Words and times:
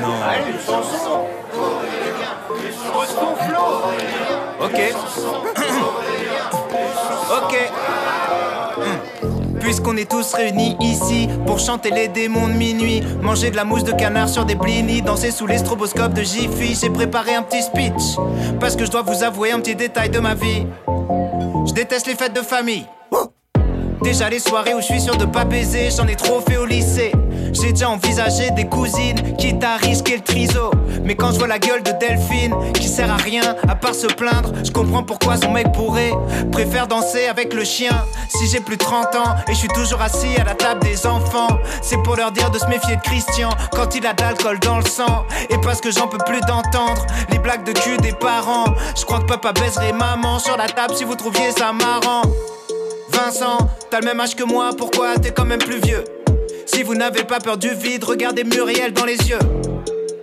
Non. 0.00 0.14
Ok. 4.60 4.80
ok. 7.30 7.54
Puisqu'on 9.60 9.96
est 9.96 10.10
tous 10.10 10.32
réunis 10.34 10.76
ici 10.80 11.28
pour 11.46 11.58
chanter 11.58 11.90
les 11.90 12.08
démons 12.08 12.48
de 12.48 12.52
minuit, 12.54 13.02
manger 13.22 13.50
de 13.50 13.56
la 13.56 13.64
mousse 13.64 13.84
de 13.84 13.92
canard 13.92 14.28
sur 14.28 14.44
des 14.44 14.54
blinis, 14.54 15.02
danser 15.02 15.30
sous 15.30 15.46
les 15.46 15.58
stroboscopes 15.58 16.14
de 16.14 16.22
Jiffy, 16.22 16.74
j'ai 16.80 16.90
préparé 16.90 17.34
un 17.34 17.42
petit 17.42 17.62
speech. 17.62 18.16
Parce 18.60 18.76
que 18.76 18.84
je 18.84 18.90
dois 18.90 19.02
vous 19.02 19.22
avouer 19.22 19.52
un 19.52 19.60
petit 19.60 19.74
détail 19.74 20.10
de 20.10 20.20
ma 20.20 20.34
vie. 20.34 20.66
Je 21.66 21.72
déteste 21.72 22.06
les 22.06 22.14
fêtes 22.14 22.34
de 22.34 22.42
famille. 22.42 22.86
Déjà 24.02 24.28
les 24.28 24.38
soirées 24.38 24.74
où 24.74 24.80
je 24.80 24.86
suis 24.86 25.00
sûr 25.00 25.16
de 25.16 25.24
pas 25.24 25.44
baiser, 25.44 25.88
j'en 25.90 26.06
ai 26.06 26.16
trop 26.16 26.40
fait 26.40 26.58
au 26.58 26.66
lycée. 26.66 27.12
J'ai 27.54 27.72
déjà 27.72 27.88
envisagé 27.88 28.50
des 28.50 28.66
cousines, 28.66 29.36
quitte 29.38 29.62
à 29.62 29.76
risquer 29.76 30.16
le 30.16 30.22
triso. 30.22 30.70
Mais 31.04 31.14
quand 31.14 31.32
je 31.32 31.38
vois 31.38 31.48
la 31.48 31.58
gueule 31.58 31.82
de 31.82 31.92
Delphine, 31.92 32.54
qui 32.74 32.88
sert 32.88 33.10
à 33.10 33.16
rien 33.16 33.56
à 33.68 33.74
part 33.74 33.94
se 33.94 34.06
plaindre, 34.06 34.52
je 34.64 34.70
comprends 34.70 35.02
pourquoi 35.02 35.36
son 35.36 35.52
mec 35.52 35.72
pourrait 35.72 36.12
préfère 36.50 36.86
danser 36.86 37.26
avec 37.26 37.54
le 37.54 37.64
chien. 37.64 38.04
Si 38.28 38.46
j'ai 38.48 38.60
plus 38.60 38.76
de 38.76 38.84
30 38.84 39.14
ans 39.14 39.34
et 39.48 39.52
je 39.52 39.58
suis 39.58 39.68
toujours 39.68 40.02
assis 40.02 40.36
à 40.40 40.44
la 40.44 40.54
table 40.54 40.82
des 40.82 41.06
enfants, 41.06 41.58
c'est 41.80 42.02
pour 42.02 42.16
leur 42.16 42.32
dire 42.32 42.50
de 42.50 42.58
se 42.58 42.66
méfier 42.66 42.96
de 42.96 43.02
Christian 43.02 43.50
quand 43.72 43.94
il 43.94 44.06
a 44.06 44.12
de 44.12 44.22
l'alcool 44.22 44.58
dans 44.58 44.78
le 44.78 44.86
sang. 44.86 45.24
Et 45.50 45.58
parce 45.58 45.80
que 45.80 45.90
j'en 45.90 46.08
peux 46.08 46.18
plus 46.26 46.40
d'entendre 46.40 47.06
les 47.30 47.38
blagues 47.38 47.64
de 47.64 47.72
cul 47.72 47.96
des 47.98 48.12
parents. 48.12 48.66
Je 48.96 49.04
crois 49.04 49.20
que 49.20 49.26
papa 49.26 49.52
baiserait 49.52 49.92
maman 49.92 50.38
sur 50.38 50.56
la 50.56 50.66
table 50.66 50.94
si 50.94 51.04
vous 51.04 51.14
trouviez 51.14 51.52
ça 51.56 51.72
marrant. 51.72 52.22
Vincent, 53.10 53.58
t'as 53.90 54.00
le 54.00 54.06
même 54.06 54.20
âge 54.20 54.34
que 54.34 54.44
moi, 54.44 54.70
pourquoi 54.76 55.16
t'es 55.18 55.30
quand 55.30 55.44
même 55.44 55.60
plus 55.60 55.80
vieux? 55.80 56.04
Si 56.66 56.82
vous 56.82 56.94
n'avez 56.94 57.24
pas 57.24 57.38
peur 57.38 57.56
du 57.56 57.68
vide, 57.68 58.04
regardez 58.04 58.44
Muriel 58.44 58.92
dans 58.92 59.04
les 59.04 59.16
yeux. 59.16 59.38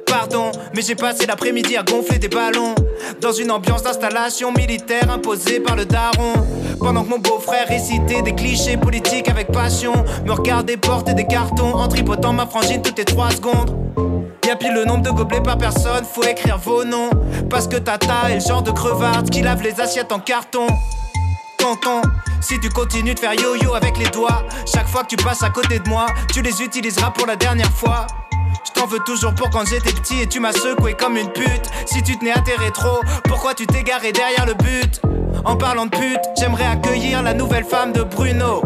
Pardon, 0.05 0.51
mais 0.75 0.81
j'ai 0.81 0.95
passé 0.95 1.25
l'après-midi 1.25 1.77
à 1.77 1.83
gonfler 1.83 2.19
des 2.19 2.27
ballons 2.27 2.75
dans 3.21 3.31
une 3.31 3.51
ambiance 3.51 3.83
d'installation 3.83 4.51
militaire 4.51 5.09
imposée 5.11 5.59
par 5.59 5.75
le 5.75 5.85
daron. 5.85 6.33
Pendant 6.79 7.03
que 7.03 7.09
mon 7.09 7.19
beau-frère 7.19 7.67
récitait 7.67 8.21
des 8.21 8.33
clichés 8.33 8.75
politiques 8.75 9.29
avec 9.29 9.51
passion, 9.51 9.93
me 10.25 10.31
regardait 10.31 10.77
porter 10.77 11.13
des 11.13 11.25
cartons 11.25 11.75
en 11.75 11.87
tripotant 11.87 12.33
ma 12.33 12.47
frangine 12.47 12.81
toutes 12.81 12.97
les 12.97 13.05
3 13.05 13.31
secondes. 13.31 13.77
Y'a 14.45 14.55
pile 14.55 14.73
le 14.73 14.85
nombre 14.85 15.03
de 15.03 15.11
gobelets 15.11 15.41
par 15.41 15.57
personne, 15.57 16.03
faut 16.03 16.23
écrire 16.23 16.57
vos 16.57 16.83
noms. 16.83 17.11
Parce 17.49 17.67
que 17.67 17.77
Tata 17.77 18.31
est 18.31 18.35
le 18.35 18.41
genre 18.41 18.63
de 18.63 18.71
crevarde 18.71 19.29
qui 19.29 19.41
lave 19.41 19.61
les 19.61 19.79
assiettes 19.79 20.11
en 20.11 20.19
carton. 20.19 20.67
Si 22.41 22.59
tu 22.59 22.69
continues 22.69 23.13
de 23.13 23.19
faire 23.19 23.33
yo-yo 23.33 23.75
avec 23.75 23.97
les 23.97 24.09
doigts, 24.09 24.43
chaque 24.65 24.87
fois 24.87 25.03
que 25.03 25.07
tu 25.07 25.15
passes 25.15 25.41
à 25.43 25.49
côté 25.49 25.79
de 25.79 25.87
moi, 25.87 26.07
tu 26.33 26.41
les 26.41 26.61
utiliseras 26.61 27.11
pour 27.11 27.27
la 27.27 27.35
dernière 27.35 27.71
fois. 27.71 28.07
Je 28.65 28.71
t'en 28.71 28.87
veux 28.87 28.99
toujours 29.05 29.33
pour 29.35 29.49
quand 29.49 29.65
j'étais 29.65 29.93
petit 29.93 30.21
et 30.21 30.27
tu 30.27 30.39
m'as 30.39 30.51
secoué 30.51 30.95
comme 30.95 31.15
une 31.17 31.31
pute. 31.31 31.69
Si 31.85 32.03
tu 32.03 32.17
tenais 32.17 32.31
à 32.31 32.39
tes 32.39 32.55
pourquoi 33.25 33.53
tu 33.53 33.67
t'es 33.67 33.83
garé 33.83 34.11
derrière 34.11 34.45
le 34.45 34.53
but? 34.55 35.01
En 35.45 35.55
parlant 35.55 35.85
de 35.85 35.91
pute, 35.91 36.19
j'aimerais 36.37 36.65
accueillir 36.65 37.23
la 37.23 37.33
nouvelle 37.33 37.63
femme 37.63 37.93
de 37.93 38.03
Bruno. 38.03 38.61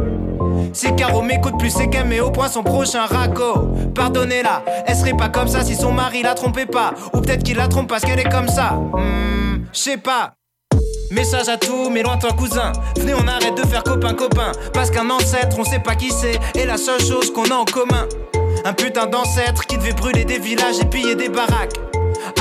Si 0.74 0.94
Caro 0.96 1.22
m'écoute 1.22 1.60
plus, 1.60 1.70
c'est 1.70 1.90
qu'elle 1.90 2.08
met 2.08 2.22
au 2.22 2.32
point 2.32 2.48
son 2.48 2.64
prochain 2.64 3.06
raco. 3.06 3.68
Pardonnez-la, 3.94 4.64
elle 4.88 4.96
serait 4.96 5.16
pas 5.16 5.30
comme 5.30 5.48
ça 5.48 5.64
si 5.64 5.76
son 5.76 5.92
mari 5.92 6.24
la 6.24 6.34
trompait 6.34 6.66
pas. 6.66 6.94
Ou 7.14 7.22
peut-être 7.22 7.44
qu'il 7.44 7.58
la 7.58 7.68
trompe 7.68 7.90
parce 7.90 8.04
qu'elle 8.04 8.20
est 8.20 8.32
comme 8.32 8.48
ça. 8.48 8.72
Hmm, 8.72 9.66
je 9.72 9.80
sais 9.80 9.98
pas. 9.98 10.34
Message 11.12 11.50
à 11.50 11.58
tous 11.58 11.90
mes 11.90 12.02
lointains 12.02 12.32
cousins. 12.32 12.72
Venez, 12.98 13.14
on 13.14 13.28
arrête 13.28 13.56
de 13.56 13.68
faire 13.68 13.84
copain-copain. 13.84 14.52
Parce 14.74 14.90
qu'un 14.90 15.10
ancêtre, 15.10 15.58
on 15.60 15.64
sait 15.64 15.80
pas 15.80 15.96
qui 15.96 16.12
c'est. 16.12 16.40
Et 16.60 16.66
la 16.66 16.78
seule 16.78 17.00
chose 17.00 17.32
qu'on 17.32 17.46
a 17.46 17.56
en 17.56 17.66
commun. 17.66 18.08
Un 18.66 18.74
putain 18.74 19.06
d'ancêtre 19.06 19.66
qui 19.68 19.78
devait 19.78 19.94
brûler 19.94 20.26
des 20.26 20.40
villages 20.40 20.80
et 20.82 20.86
piller 20.86 21.16
des 21.16 21.30
baraques. 21.30 21.76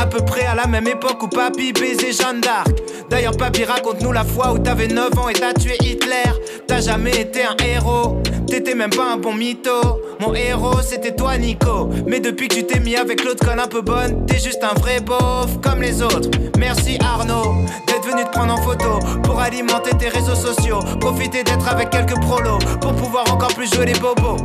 À 0.01 0.07
peu 0.07 0.25
près 0.25 0.47
à 0.47 0.55
la 0.55 0.67
même 0.67 0.89
époque 0.89 1.23
où 1.23 1.29
papy 1.29 1.73
baisait 1.73 2.13
Jeanne 2.13 2.41
d'Arc. 2.41 2.73
D'ailleurs, 3.11 3.37
papy, 3.37 3.65
raconte-nous 3.65 4.13
la 4.13 4.25
fois 4.25 4.53
où 4.53 4.59
t'avais 4.59 4.89
9 4.89 5.19
ans 5.19 5.29
et 5.29 5.35
t'as 5.35 5.53
tué 5.53 5.77
Hitler. 5.81 6.33
T'as 6.67 6.81
jamais 6.81 7.21
été 7.21 7.45
un 7.45 7.57
héros, 7.63 8.23
t'étais 8.47 8.75
même 8.75 8.91
pas 8.91 9.13
un 9.13 9.19
bon 9.19 9.35
mytho. 9.35 10.01
Mon 10.21 10.35
héros, 10.35 10.81
c'était 10.83 11.15
toi, 11.15 11.37
Nico. 11.39 11.91
Mais 12.07 12.21
depuis 12.21 12.49
que 12.49 12.55
tu 12.55 12.67
t'es 12.67 12.81
mis 12.81 12.97
avec 12.97 13.25
l'autre 13.25 13.45
conne 13.47 13.61
un 13.61 13.67
peu 13.67 13.83
bonne, 13.83 14.27
t'es 14.27 14.39
juste 14.39 14.63
un 14.63 14.79
vrai 14.79 15.01
beauf 15.01 15.61
comme 15.63 15.83
les 15.83 16.03
autres. 16.03 16.31
Merci 16.59 16.99
Arnaud 17.01 17.65
d'être 17.87 18.07
venu 18.07 18.25
te 18.25 18.31
prendre 18.31 18.55
en 18.55 18.63
photo 18.63 18.99
pour 19.23 19.41
alimenter 19.41 19.97
tes 19.97 20.09
réseaux 20.09 20.35
sociaux. 20.35 20.81
Profiter 21.01 21.43
d'être 21.43 21.69
avec 21.69 21.91
quelques 21.91 22.19
prolos 22.21 22.59
pour 22.81 22.95
pouvoir 22.95 23.25
encore 23.33 23.55
plus 23.55 23.73
jouer 23.73 23.87
les 23.87 23.99
bobos. 23.99 24.37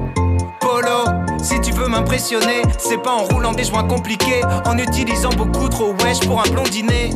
Polo, 0.59 1.05
si 1.41 1.59
tu 1.61 1.71
veux 1.71 1.87
m'impressionner, 1.87 2.61
c'est 2.77 3.01
pas 3.01 3.11
en 3.11 3.23
roulant 3.23 3.53
des 3.53 3.63
joints 3.63 3.87
compliqués, 3.87 4.41
en 4.65 4.77
utilisant 4.77 5.29
beaucoup 5.29 5.67
trop 5.69 5.93
wesh 6.03 6.19
pour 6.21 6.39
un 6.39 6.49
blondinet. 6.49 7.09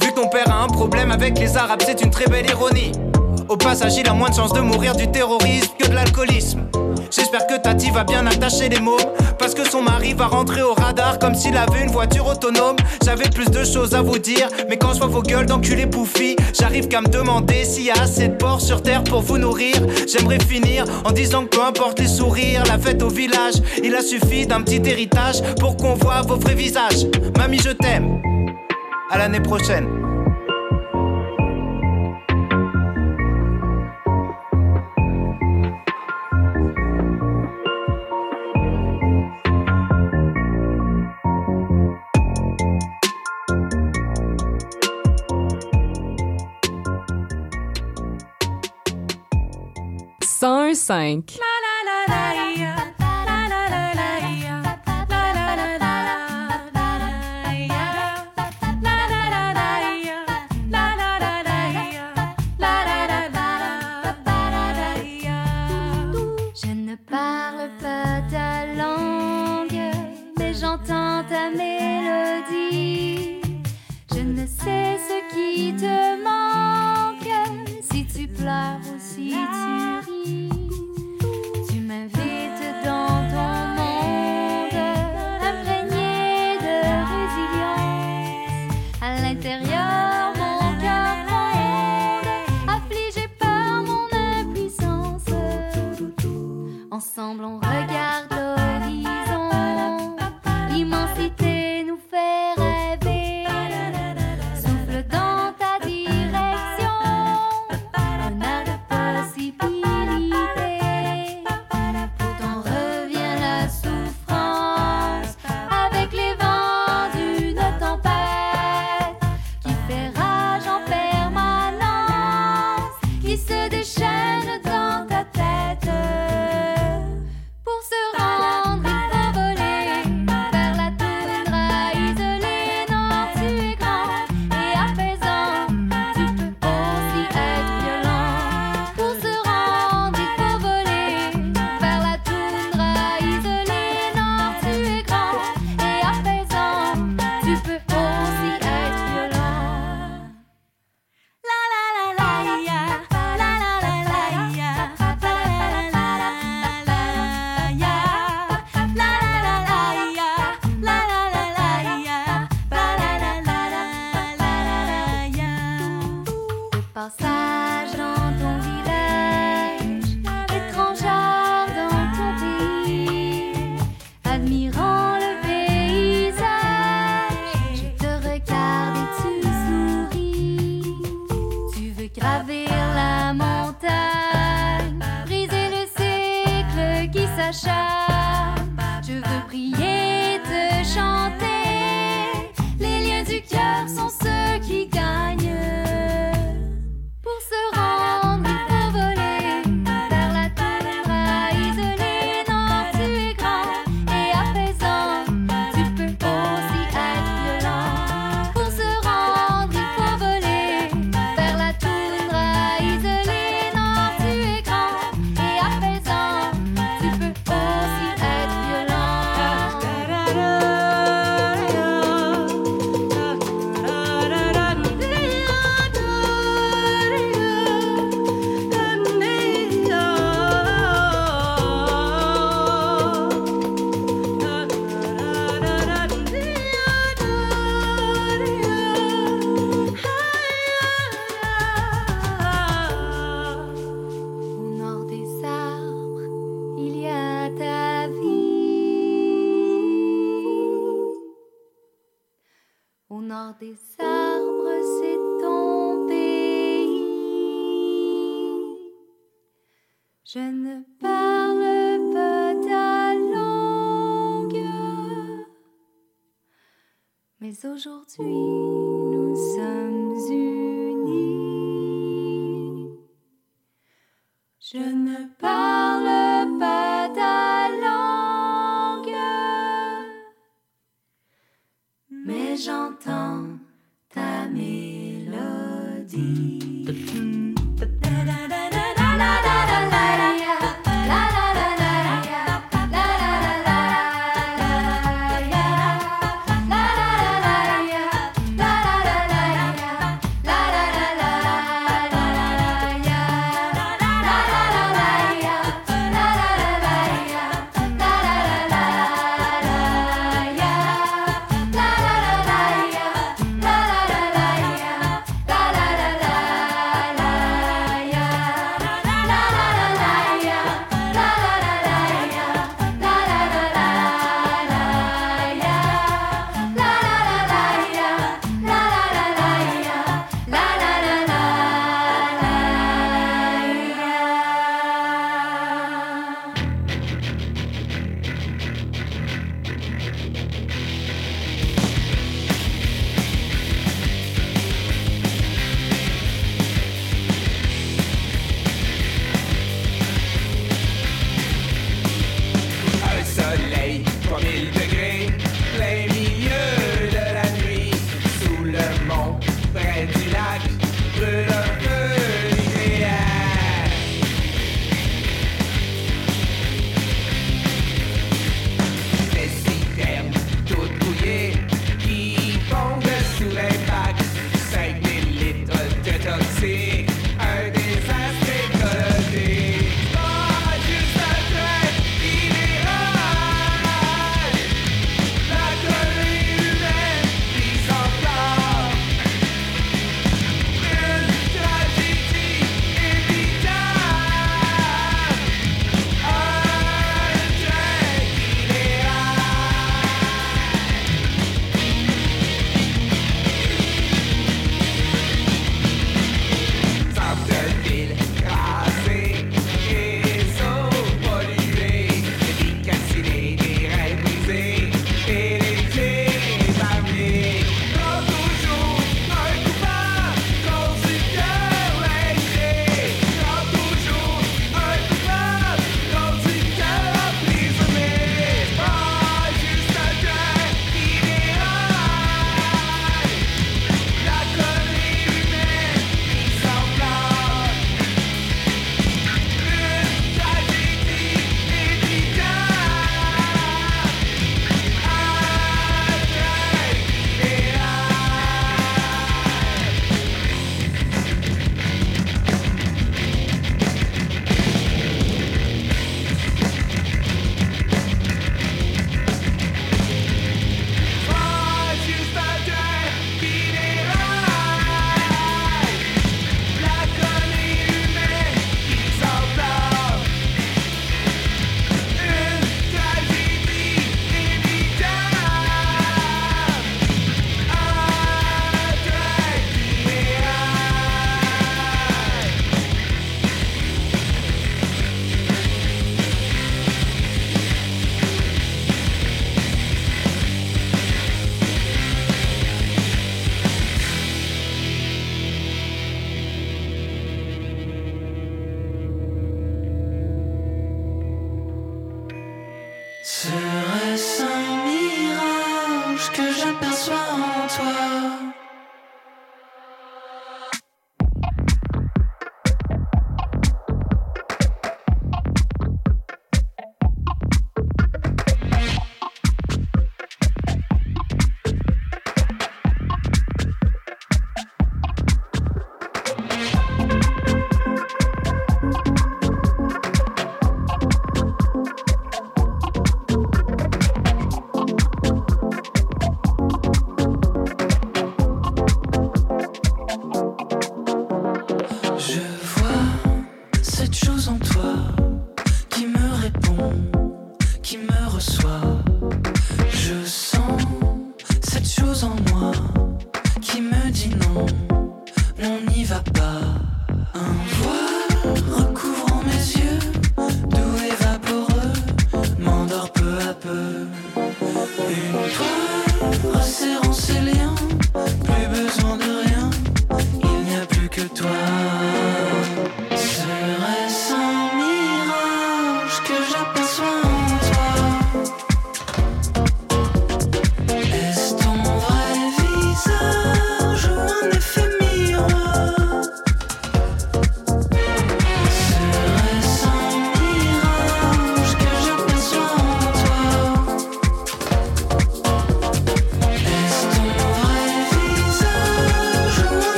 Vu 0.00 0.08
que 0.10 0.14
ton 0.14 0.28
père 0.28 0.50
a 0.50 0.64
un 0.64 0.68
problème 0.68 1.10
avec 1.10 1.38
les 1.38 1.56
arabes, 1.56 1.82
c'est 1.84 2.02
une 2.02 2.10
très 2.10 2.26
belle 2.26 2.46
ironie. 2.48 2.92
Au 3.52 3.56
passage, 3.58 3.98
il 3.98 4.08
a 4.08 4.14
moins 4.14 4.30
de 4.30 4.34
chances 4.34 4.54
de 4.54 4.60
mourir 4.60 4.96
du 4.96 5.10
terrorisme 5.10 5.74
que 5.78 5.86
de 5.86 5.92
l'alcoolisme. 5.92 6.60
J'espère 7.10 7.46
que 7.46 7.60
Tati 7.60 7.90
va 7.90 8.02
bien 8.02 8.26
attacher 8.26 8.70
les 8.70 8.80
mots. 8.80 8.96
Parce 9.38 9.52
que 9.52 9.68
son 9.68 9.82
mari 9.82 10.14
va 10.14 10.26
rentrer 10.26 10.62
au 10.62 10.72
radar 10.72 11.18
comme 11.18 11.34
s'il 11.34 11.54
avait 11.58 11.82
une 11.82 11.90
voiture 11.90 12.26
autonome. 12.26 12.76
J'avais 13.04 13.28
plus 13.28 13.50
de 13.50 13.62
choses 13.62 13.92
à 13.92 14.00
vous 14.00 14.16
dire, 14.16 14.48
mais 14.70 14.78
quand 14.78 14.94
je 14.94 15.00
vois 15.00 15.08
vos 15.08 15.20
gueules 15.20 15.44
d'enculés 15.44 15.84
bouffis, 15.84 16.34
j'arrive 16.58 16.88
qu'à 16.88 17.02
me 17.02 17.08
demander 17.08 17.66
s'il 17.66 17.84
y 17.84 17.90
a 17.90 18.00
assez 18.02 18.28
de 18.28 18.36
porcs 18.36 18.62
sur 18.62 18.82
terre 18.82 19.04
pour 19.04 19.20
vous 19.20 19.36
nourrir. 19.36 19.74
J'aimerais 20.08 20.40
finir 20.40 20.86
en 21.04 21.12
disant 21.12 21.42
que 21.44 21.54
peu 21.54 21.62
importe 21.62 21.98
les 21.98 22.08
sourires, 22.08 22.62
la 22.66 22.78
fête 22.78 23.02
au 23.02 23.10
village, 23.10 23.56
il 23.84 23.94
a 23.94 24.00
suffi 24.00 24.46
d'un 24.46 24.62
petit 24.62 24.80
héritage 24.88 25.42
pour 25.60 25.76
qu'on 25.76 25.92
voit 25.92 26.22
vos 26.22 26.36
vrais 26.36 26.54
visages. 26.54 27.04
Mamie, 27.36 27.58
je 27.58 27.70
t'aime. 27.70 28.22
À 29.10 29.18
l'année 29.18 29.40
prochaine. 29.40 30.11
Un 50.90 51.22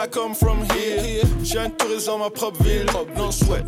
I 0.00 0.06
come 0.06 0.32
from 0.32 0.58
here. 0.70 1.24
J'ai 1.42 1.58
un 1.58 1.70
touriste 1.70 2.06
dans 2.06 2.18
ma 2.18 2.30
propre 2.30 2.62
ville. 2.62 2.86
No 3.16 3.32
sweat, 3.32 3.64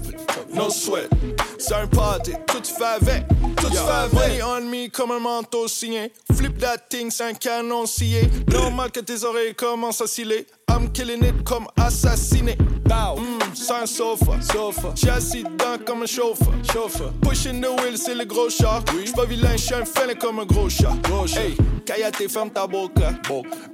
no 0.55 0.71
sweat. 0.71 1.11
C'est 1.59 1.75
un 1.75 1.89
party, 1.89 2.33
tout 2.47 2.63
se 2.63 2.73
fait 2.73 2.85
avec. 2.85 3.27
Tout. 3.57 3.69
Money 4.13 4.43
on 4.43 4.61
me 4.61 4.89
comme 4.89 5.11
un 5.11 5.19
manteau 5.19 5.67
signé. 5.67 6.13
Flip 6.37 6.57
that 6.59 6.79
thing, 6.89 7.11
c'est 7.11 7.25
un 7.25 7.35
canon 7.35 7.85
scié. 7.85 8.31
Normal 8.49 8.93
que 8.93 9.01
tes 9.01 9.25
oreilles 9.25 9.55
commencent 9.55 10.03
à 10.03 10.07
sciller. 10.07 10.47
I'm 10.71 10.89
killing 10.93 11.25
it 11.25 11.45
comme 11.45 11.67
assassiné. 11.77 12.57
Mm, 12.91 13.39
c'est 13.55 13.73
un 13.73 13.87
sofa. 13.87 14.41
sofa. 14.41 14.95
Assis 15.13 15.43
dedans 15.43 15.85
comme 15.85 16.03
un 16.03 16.07
chauffeur. 16.07 16.53
chauffeur. 16.73 17.13
Pushing 17.23 17.61
the 17.61 17.69
wheel, 17.81 17.97
c'est 17.97 18.15
le 18.15 18.25
gros 18.25 18.49
chat. 18.51 18.83
J'suis 19.03 19.13
pas 19.13 19.25
vilain, 19.25 19.57
j'suis 19.57 19.75
un 19.75 19.85
fêlé 19.85 20.15
comme 20.15 20.41
un 20.41 20.45
gros 20.45 20.69
chat. 20.69 20.93
Hey, 21.37 21.57
Kayate, 21.85 22.29
ferme 22.29 22.51
ta 22.51 22.67
boca. 22.67 23.13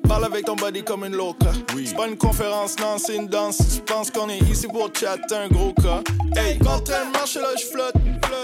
Parle 0.09 0.25
avec 0.25 0.45
ton 0.45 0.57
body 0.57 0.83
comme 0.83 1.05
une 1.05 1.17
loca. 1.17 1.53
C'est 1.85 1.97
pas 1.97 2.09
une 2.09 2.17
conférence, 2.17 2.79
non, 2.79 2.99
c'est 2.99 3.17
une 3.17 3.27
danse. 3.27 3.59
Tu 3.75 3.81
penses 3.83 4.11
qu'on 4.11 4.29
est 4.29 4.39
ici 4.51 4.67
pour 4.67 4.91
chatter 4.95 5.35
un 5.35 5.49
gros 5.49 5.73
cas. 5.73 6.03
Hey, 6.37 6.59
quand 6.59 6.81
train 6.81 7.07
de 7.07 7.13
marcher 7.13 7.41
là, 7.41 7.49
j'flotte. 7.57 7.95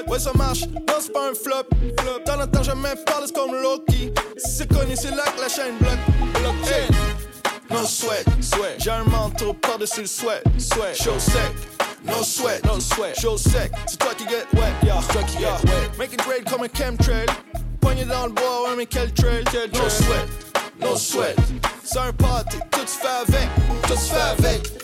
Ouais, 0.09 0.19
ça 0.19 0.33
marche, 0.35 0.67
non, 0.67 0.95
c'est 1.01 1.13
pas 1.13 1.31
un 1.31 1.35
flop. 1.35 1.69
Dans 2.27 2.37
le 2.37 2.47
temps, 2.47 2.63
jamais 2.63 2.95
parle, 3.07 3.25
c'est 3.27 3.35
comme 3.35 3.55
Loki. 3.55 4.13
Si 4.37 4.57
c'est 4.57 4.69
connu, 4.69 4.95
c'est 4.95 5.11
là 5.11 5.25
que 5.37 5.41
la 5.41 5.49
chaîne 5.49 5.77
bloque. 5.79 6.55
Hey. 6.67 7.32
No 7.73 7.85
sweat, 7.85 8.27
sweat. 8.43 8.81
J'ai 8.81 8.91
un 8.91 9.05
manteau 9.05 9.55
par-dessus 9.55 10.03
le 10.03 10.07
sweat, 10.07 10.43
sweat. 10.59 10.95
Show 10.95 11.19
sec, 11.19 11.53
no 12.05 12.23
sweat, 12.23 12.63
no 12.67 12.79
sweat. 12.79 13.19
Show 13.19 13.39
sec, 13.39 13.73
c'est 13.87 13.99
toi 13.99 14.13
qui 14.15 14.25
get 14.25 14.45
wet, 14.53 14.73
yeah. 14.83 15.01
C'est 15.01 15.13
Toi 15.13 15.23
qui 15.23 15.39
yeah. 15.41 15.57
get 15.57 15.71
wet. 15.71 15.99
Make 15.99 16.13
it 16.13 16.23
grade 16.23 16.45
comme 16.45 16.63
un 16.63 16.69
chemtrail. 16.69 17.27
Poignet 17.81 18.05
dans 18.05 18.27
le 18.27 18.33
bois, 18.33 18.69
ouais, 18.69 18.77
mais 18.77 18.87
quel 18.87 19.11
trail, 19.15 19.45
quel 19.51 19.71
trail. 19.71 19.83
No 19.83 19.89
sweat, 19.89 20.29
no 20.81 20.97
sweat. 20.97 21.37
C'est 21.83 21.99
un 21.99 22.13
party, 22.13 22.59
tout 22.71 22.87
se 22.87 22.99
fait 22.99 23.09
avec, 23.09 23.49
tout 23.89 23.97
se 23.97 24.13
fait 24.13 24.21
avec. 24.21 24.83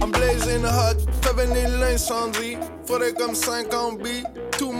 I'm 0.00 0.10
blazing 0.10 0.64
hot, 0.64 0.98
fais 1.22 1.32
venir 1.34 1.68
l'incendie. 1.78 2.56
Faudrait 2.84 3.12
comme 3.12 3.36
50 3.36 4.02
billes. 4.02 4.24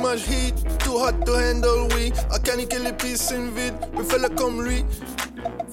Much 0.00 0.26
heat, 0.26 0.54
too 0.80 0.96
hot 0.98 1.24
to 1.26 1.34
handle, 1.34 1.88
oui. 1.94 2.12
À 2.30 2.38
caniquer 2.38 2.78
les 2.78 2.92
piscines 2.92 3.50
vides, 3.54 3.74
mais 3.94 4.04
fais-le 4.04 4.28
comme 4.30 4.62
lui. 4.62 4.84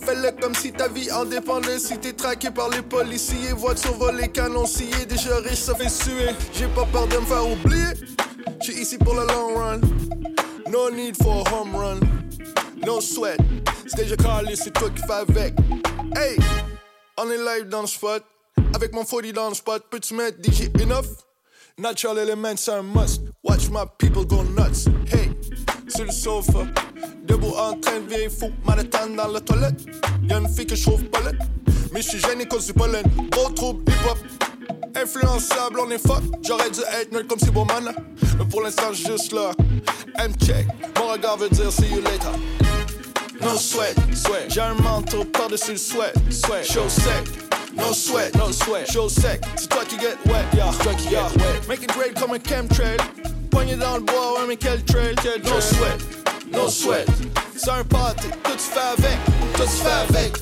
Fais-le 0.01 0.31
comme 0.41 0.53
si 0.53 0.71
ta 0.71 0.87
vie 0.87 1.11
en 1.11 1.25
dépendait. 1.25 1.79
Si 1.79 1.97
t'es 1.97 2.13
traqué 2.13 2.51
par 2.51 2.69
les 2.69 2.81
policiers, 2.81 3.53
voiture 3.55 3.93
volée, 3.93 4.27
canon 4.27 4.65
scié. 4.65 5.05
Déjà 5.07 5.37
riche, 5.37 5.61
ça 5.61 5.75
fait 5.75 5.89
suer. 5.89 6.35
J'ai 6.53 6.67
pas 6.67 6.85
peur 6.85 7.07
de 7.07 7.17
me 7.17 7.25
faire 7.25 7.49
oublier. 7.49 7.93
J'suis 8.61 8.81
ici 8.81 8.97
pour 8.97 9.13
le 9.15 9.25
long 9.27 9.55
run. 9.55 9.81
No 10.69 10.89
need 10.89 11.15
for 11.23 11.47
a 11.47 11.49
home 11.49 11.75
run, 11.75 11.99
no 12.85 12.99
sweat. 12.99 13.39
Stage 13.85 14.17
Carly, 14.17 14.57
c'est 14.57 14.71
toi 14.71 14.89
qui 14.89 15.01
fais 15.03 15.13
avec. 15.13 15.53
Hey, 16.15 16.37
on 17.17 17.29
est 17.29 17.37
live 17.37 17.69
dans 17.69 17.81
le 17.81 17.87
spot. 17.87 18.23
Avec 18.75 18.93
mon 18.93 19.05
40 19.05 19.31
dans 19.33 19.49
le 19.49 19.55
spot, 19.55 19.85
peux-tu 19.89 20.13
mettre 20.13 20.37
DJ 20.43 20.69
enough? 20.81 21.26
Natural 21.79 22.17
elements 22.17 22.67
are 22.69 22.79
a 22.79 22.83
must. 22.83 23.21
Watch 23.43 23.69
my 23.69 23.85
people 23.99 24.25
go 24.25 24.41
nuts. 24.41 24.87
Hey, 25.05 25.29
sur 25.87 26.05
le 26.05 26.11
sofa, 26.11 26.67
debout 27.23 27.53
en 27.55 27.79
train 27.79 27.99
de 27.99 28.07
vieille 28.09 28.29
fou, 28.31 28.51
marathon 28.65 29.15
dans 29.15 29.27
la 29.27 29.39
toilette. 29.39 29.85
Y'a 30.27 30.39
une 30.39 30.49
fille 30.49 30.65
que 30.65 30.75
je 30.75 30.81
trouve 30.81 31.03
pas 31.03 31.21
laide, 31.21 31.37
mais 31.93 32.01
je 32.01 32.09
suis 32.09 32.19
gêné 32.19 32.47
cause 32.47 32.65
du 32.65 32.73
pollen. 32.73 33.03
Gros 33.29 33.51
trouble 33.51 33.83
hip-hop. 33.91 34.17
Influençable, 34.95 35.79
on 35.79 35.91
est 35.91 35.99
fuck. 35.99 36.23
J'aurais 36.41 36.71
dû 36.71 36.79
être 36.99 37.11
nul 37.11 37.27
comme 37.27 37.37
si 37.37 37.51
bon 37.51 37.65
man. 37.65 37.93
Mais 38.39 38.45
pour 38.45 38.63
l'instant, 38.63 38.91
juste 38.91 39.31
là. 39.31 39.51
M-check. 40.17 40.65
Mon 40.97 41.11
regard 41.11 41.37
veut 41.37 41.49
dire 41.49 41.71
see 41.71 41.85
you 41.91 42.01
later. 42.01 42.31
No 43.39 43.55
sweat, 43.55 43.95
sweat. 44.15 44.51
J'ai 44.51 44.61
un 44.61 44.73
manteau 44.73 45.25
par-dessus 45.25 45.73
le 45.73 45.77
sweat, 45.77 46.15
sweat. 46.31 46.65
Show 46.65 46.89
sec. 46.89 47.46
No 47.77 47.93
sweat, 47.93 48.35
no 48.35 48.51
sweat. 48.51 48.91
Show 48.91 49.07
sec. 49.07 49.41
C'est 49.55 49.69
toi 49.69 49.85
qui 49.85 49.97
get 49.99 50.17
wet, 50.25 50.45
yeah. 50.53 50.71
C'est 50.71 50.83
toi 50.83 50.93
qui 50.95 51.09
get 51.09 51.35
wet. 51.37 51.67
Make 51.67 51.83
it 51.83 51.93
great 51.93 52.19
comme 52.19 52.31
un 52.31 52.39
chemtrail. 52.39 52.97
Poignet 53.51 53.77
dans 53.77 53.97
le 53.97 54.03
bois, 54.03 54.39
ouais, 54.39 54.47
mais 54.47 54.57
quel 54.57 54.83
trail, 54.83 55.15
quel 55.21 55.41
trail. 55.41 55.53
No 55.53 55.61
sweat, 55.61 56.51
no 56.51 56.69
sweat. 56.69 57.07
C'est 57.55 57.71
un 57.71 57.83
party, 57.83 58.27
tout 58.43 58.57
se 58.57 58.71
fait 58.71 58.79
avec, 58.79 59.17
tout 59.55 59.63
se 59.63 59.83
fait 59.83 60.15
avec. 60.15 60.33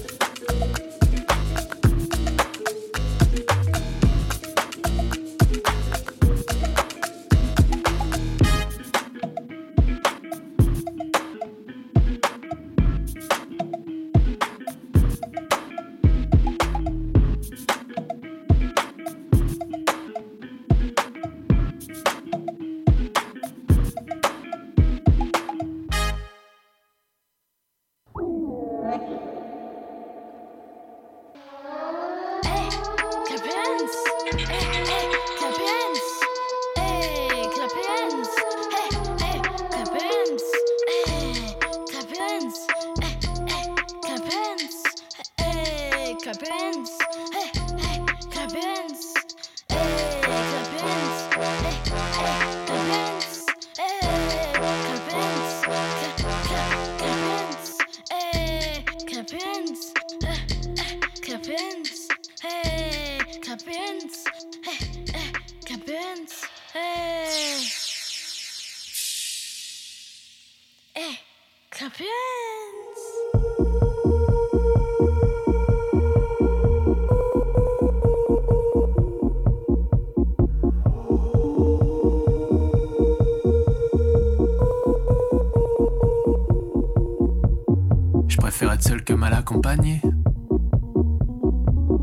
Je 88.28 88.38
préfère 88.38 88.72
être 88.72 88.84
seul 88.84 89.04
que 89.04 89.14
mal 89.14 89.34
accompagné. 89.34 90.02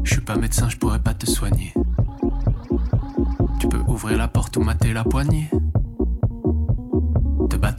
Je 0.05 0.13
suis 0.13 0.21
pas 0.21 0.37
médecin, 0.37 0.69
je 0.69 0.77
pourrais 0.77 1.03
pas 1.03 1.15
te 1.15 1.25
soigner. 1.25 1.73
Tu 3.59 3.69
peux 3.69 3.81
ouvrir 3.87 4.19
la 4.19 4.29
porte 4.29 4.59
ou 4.59 4.61
mater 4.61 4.93
la 4.93 5.05
poignée. 5.05 5.49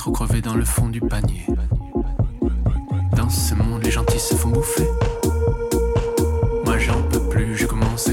Ou 0.06 0.12
crever 0.12 0.42
dans 0.42 0.56
le 0.56 0.66
fond 0.66 0.90
du 0.90 1.00
panier. 1.00 1.46
Dans 3.16 3.30
ce 3.30 3.56
monde, 3.56 3.84
les 3.84 3.92
gentils 3.92 4.20
se 4.20 4.36
font 4.36 4.50
bouffer. 4.50 4.90
Moi 6.66 6.78
j'en 6.78 7.02
peux 7.04 7.22
plus, 7.30 7.56
je 7.56 7.66
commence 7.66 8.10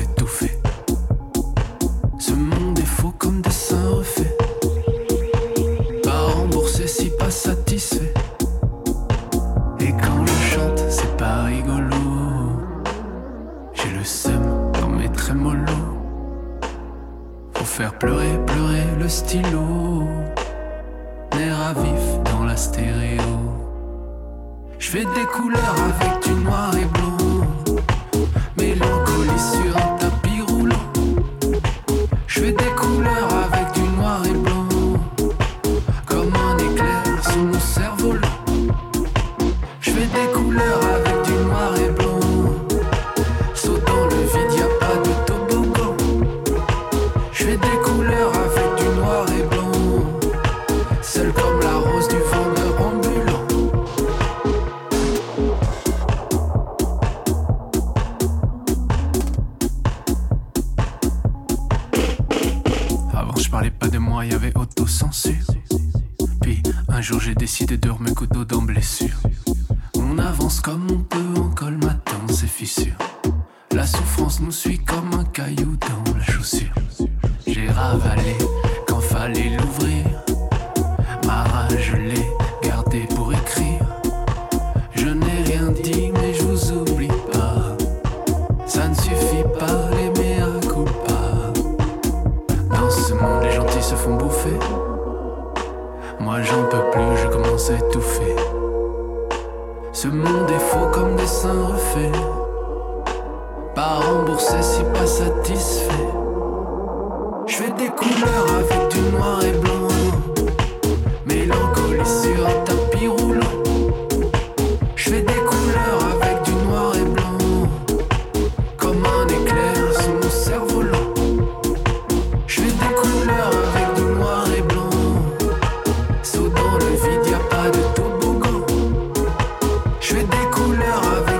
couleurs 130.70 131.39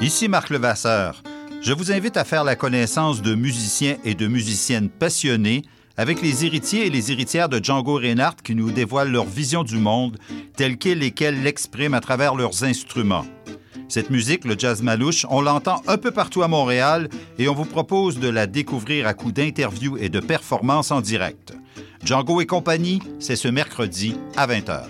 Ici 0.00 0.28
Marc 0.28 0.50
Levasseur. 0.50 1.22
Je 1.60 1.72
vous 1.72 1.92
invite 1.92 2.16
à 2.16 2.24
faire 2.24 2.42
la 2.42 2.56
connaissance 2.56 3.22
de 3.22 3.36
musiciens 3.36 3.98
et 4.04 4.16
de 4.16 4.26
musiciennes 4.26 4.88
passionnés 4.88 5.62
avec 5.96 6.20
les 6.20 6.44
héritiers 6.44 6.86
et 6.86 6.90
les 6.90 7.12
héritières 7.12 7.48
de 7.48 7.62
Django 7.62 7.94
Reinhardt 7.94 8.42
qui 8.42 8.56
nous 8.56 8.72
dévoilent 8.72 9.12
leur 9.12 9.26
vision 9.26 9.62
du 9.62 9.78
monde 9.78 10.18
telle 10.56 10.76
qu'elle 10.76 11.04
et 11.04 11.12
qu'elle 11.12 11.44
l'expriment 11.44 11.94
à 11.94 12.00
travers 12.00 12.34
leurs 12.34 12.64
instruments. 12.64 13.26
Cette 13.88 14.10
musique, 14.10 14.44
le 14.44 14.58
jazz 14.58 14.82
malouche, 14.82 15.26
on 15.30 15.40
l'entend 15.40 15.82
un 15.86 15.98
peu 15.98 16.10
partout 16.10 16.42
à 16.42 16.48
Montréal 16.48 17.08
et 17.38 17.48
on 17.48 17.54
vous 17.54 17.64
propose 17.64 18.18
de 18.18 18.28
la 18.28 18.46
découvrir 18.46 19.06
à 19.06 19.14
coup 19.14 19.32
d'interviews 19.32 19.96
et 19.98 20.08
de 20.08 20.20
performances 20.20 20.90
en 20.90 21.00
direct. 21.00 21.54
Django 22.04 22.40
et 22.40 22.46
compagnie, 22.46 23.00
c'est 23.18 23.36
ce 23.36 23.48
mercredi 23.48 24.16
à 24.36 24.46
20h. 24.46 24.82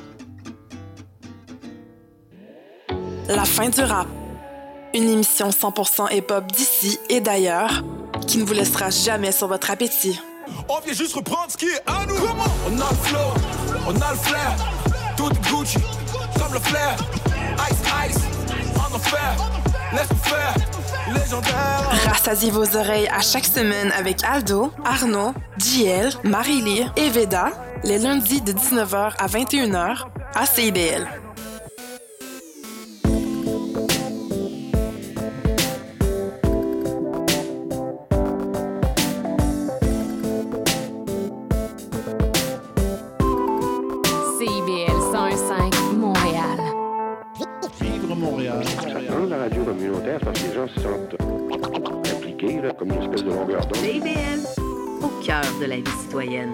La 3.29 3.45
fin 3.45 3.69
du 3.69 3.81
rap. 3.81 4.09
Une 4.95 5.09
émission 5.09 5.49
100% 5.49 6.15
hip-hop 6.15 6.53
d'ici 6.53 6.99
et 7.09 7.21
d'ailleurs 7.21 7.83
qui 8.27 8.39
ne 8.39 8.45
vous 8.45 8.53
laissera 8.53 8.91
jamais 8.91 9.33
sur 9.33 9.49
votre 9.49 9.71
appétit. 9.71 10.21
On 10.69 10.81
vient 10.81 10.93
juste 10.93 11.15
reprendre 11.15 11.51
ce 11.51 11.57
qui 11.57 11.67
est 11.67 11.83
à 11.87 12.07
nous. 12.07 12.15
On 12.15 12.81
a 12.81 12.91
le 12.91 12.97
flow, 12.97 13.19
on 13.87 14.01
a 14.01 14.11
le 14.13 14.19
flair. 14.19 14.57
Tout 15.17 15.31
est 15.31 15.51
Gucci, 15.51 15.79
comme 16.39 16.53
le 16.53 16.61
flair. 16.61 16.97
Ice, 17.71 18.11
ice, 18.11 18.21
Rassasiez 22.07 22.51
vos 22.51 22.77
oreilles 22.77 23.09
à 23.09 23.21
chaque 23.21 23.45
semaine 23.45 23.93
avec 23.97 24.23
Aldo, 24.25 24.73
Arnaud, 24.85 25.35
JL, 25.59 26.11
Marie-Lee 26.25 26.87
et 26.97 27.09
Veda, 27.11 27.51
les 27.85 27.99
lundis 27.99 28.41
de 28.41 28.53
19h 28.53 29.13
à 29.19 29.27
21h 29.27 30.07
à 30.35 30.47
CIBL. 30.47 31.07
Se 50.75 50.81
sentent 50.81 51.17
impliqués, 52.13 52.61
là, 52.61 52.73
comme 52.73 52.91
une 52.93 53.03
espèce 53.03 53.25
de 53.25 53.31
longueur 53.31 53.67
d'onde. 53.67 53.83
Au 55.03 55.09
cœur 55.25 55.43
de 55.61 55.67
la 55.67 55.77
vie 55.77 55.91
citoyenne. 56.03 56.53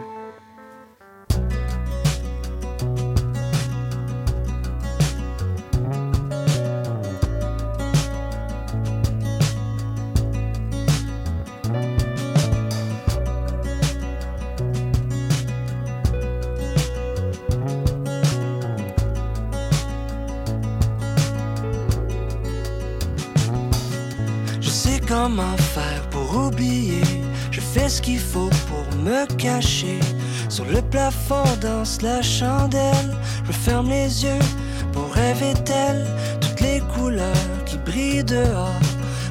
Danse 31.62 32.02
la 32.02 32.20
chandelle. 32.20 33.16
Je 33.46 33.52
ferme 33.52 33.88
les 33.88 34.24
yeux 34.24 34.44
pour 34.92 35.10
rêver 35.12 35.54
d'elle. 35.64 36.06
Toutes 36.40 36.60
les 36.60 36.80
couleurs 36.94 37.64
qui 37.64 37.78
brillent 37.78 38.24
dehors. 38.24 38.80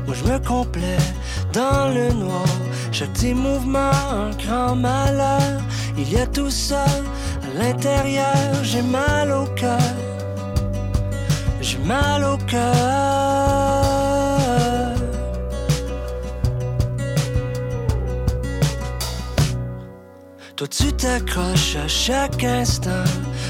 Moi 0.06 0.16
je 0.16 0.24
me 0.32 0.40
complais 0.40 0.98
dans 1.54 1.94
le 1.94 2.12
noir. 2.14 2.48
Chaque 2.92 3.14
petit 3.14 3.34
mouvement, 3.34 3.92
un 4.12 4.32
grand 4.44 4.76
malheur. 4.76 5.62
Il 5.98 6.12
y 6.12 6.18
a 6.18 6.26
tout 6.26 6.50
ça 6.50 6.86
à 6.86 7.60
l'intérieur. 7.60 8.64
J'ai 8.64 8.82
mal 8.82 9.32
au 9.32 9.46
cœur. 9.56 9.94
J'ai 11.62 11.80
mal 11.80 12.24
au 12.24 12.38
cœur. 12.38 13.07
Toi 20.58 20.68
tu 20.70 20.92
t'accroches 20.92 21.76
à 21.76 21.88
chaque 21.88 22.44
instant. 22.44 23.04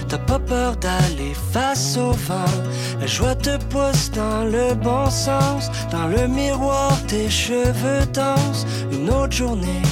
T'as 0.10 0.17
pas 0.17 0.39
peur 0.39 0.76
d'aller 0.76 1.34
face 1.54 1.96
au 1.96 2.12
vent. 2.12 2.54
La 3.00 3.08
joie 3.08 3.34
te 3.34 3.56
pousse 3.67 4.12
dans 4.12 4.43
le 4.43 4.74
bon 4.74 5.10
sens. 5.10 5.72
Dans 5.89 6.08
le 6.08 6.28
miroir 6.28 6.91
tes 7.08 7.30
cheveux 7.30 8.06
dansent. 8.12 8.67
Une 8.91 9.10
autre 9.10 9.32
journée 9.32 9.84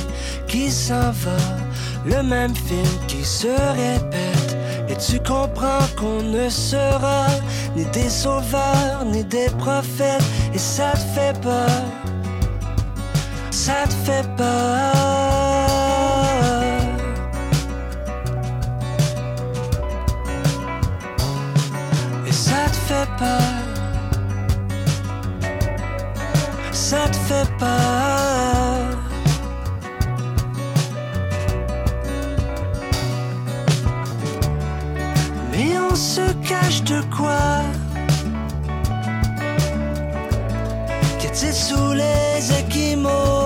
qui 0.50 0.70
s'en 0.70 1.12
va. 1.12 1.38
Le 2.06 2.22
même 2.22 2.54
film 2.54 3.00
qui 3.08 3.24
se 3.24 3.48
répète. 3.48 4.58
Et 4.90 4.98
tu 4.98 5.18
comprends 5.20 5.88
qu'on 5.98 6.22
ne 6.22 6.50
sera 6.50 7.28
Ni 7.78 7.86
des 7.94 8.10
sauveurs, 8.10 9.06
ni 9.06 9.24
des 9.24 9.48
prophètes. 9.58 10.22
Et 10.54 10.58
ça 10.58 10.92
te 10.92 11.18
fait 11.18 11.42
peur. 11.42 11.82
Ça 13.52 13.86
te 13.88 13.94
fait 14.06 14.28
peur 14.36 15.05
Ça 26.72 27.08
te 27.08 27.16
fait 27.16 27.50
peur. 27.58 27.70
Mais 35.52 35.80
on 35.80 35.96
se 35.96 36.34
cache 36.48 36.84
de 36.84 37.02
quoi? 37.16 37.64
Qu'est-il 41.20 41.54
sous 41.54 41.94
les 41.94 42.52
échymoses 42.60 43.45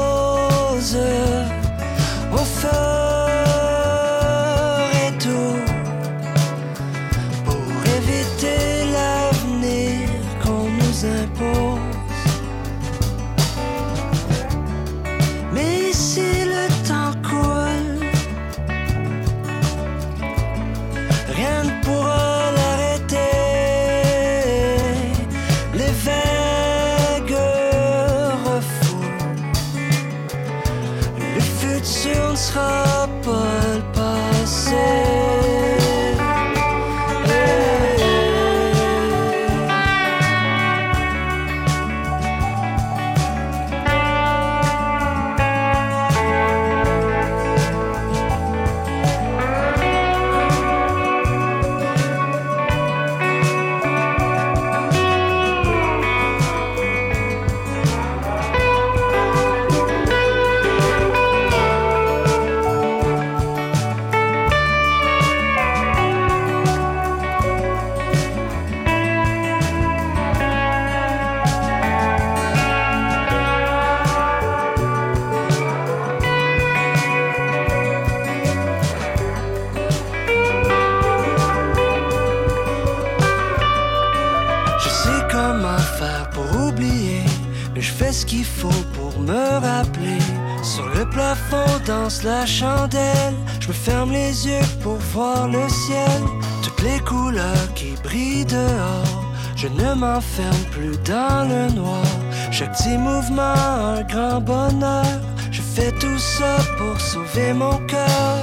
m'enferme 100.19 100.65
plus 100.71 100.97
dans 101.05 101.47
le 101.47 101.71
noir. 101.73 102.03
Chaque 102.51 102.73
petit 102.75 102.97
mouvement, 102.97 103.53
un 103.95 104.01
grand 104.03 104.41
bonheur. 104.41 105.05
Je 105.49 105.61
fais 105.61 105.91
tout 105.93 106.19
ça 106.19 106.57
pour 106.77 106.99
sauver 106.99 107.53
mon 107.53 107.77
cœur. 107.87 108.38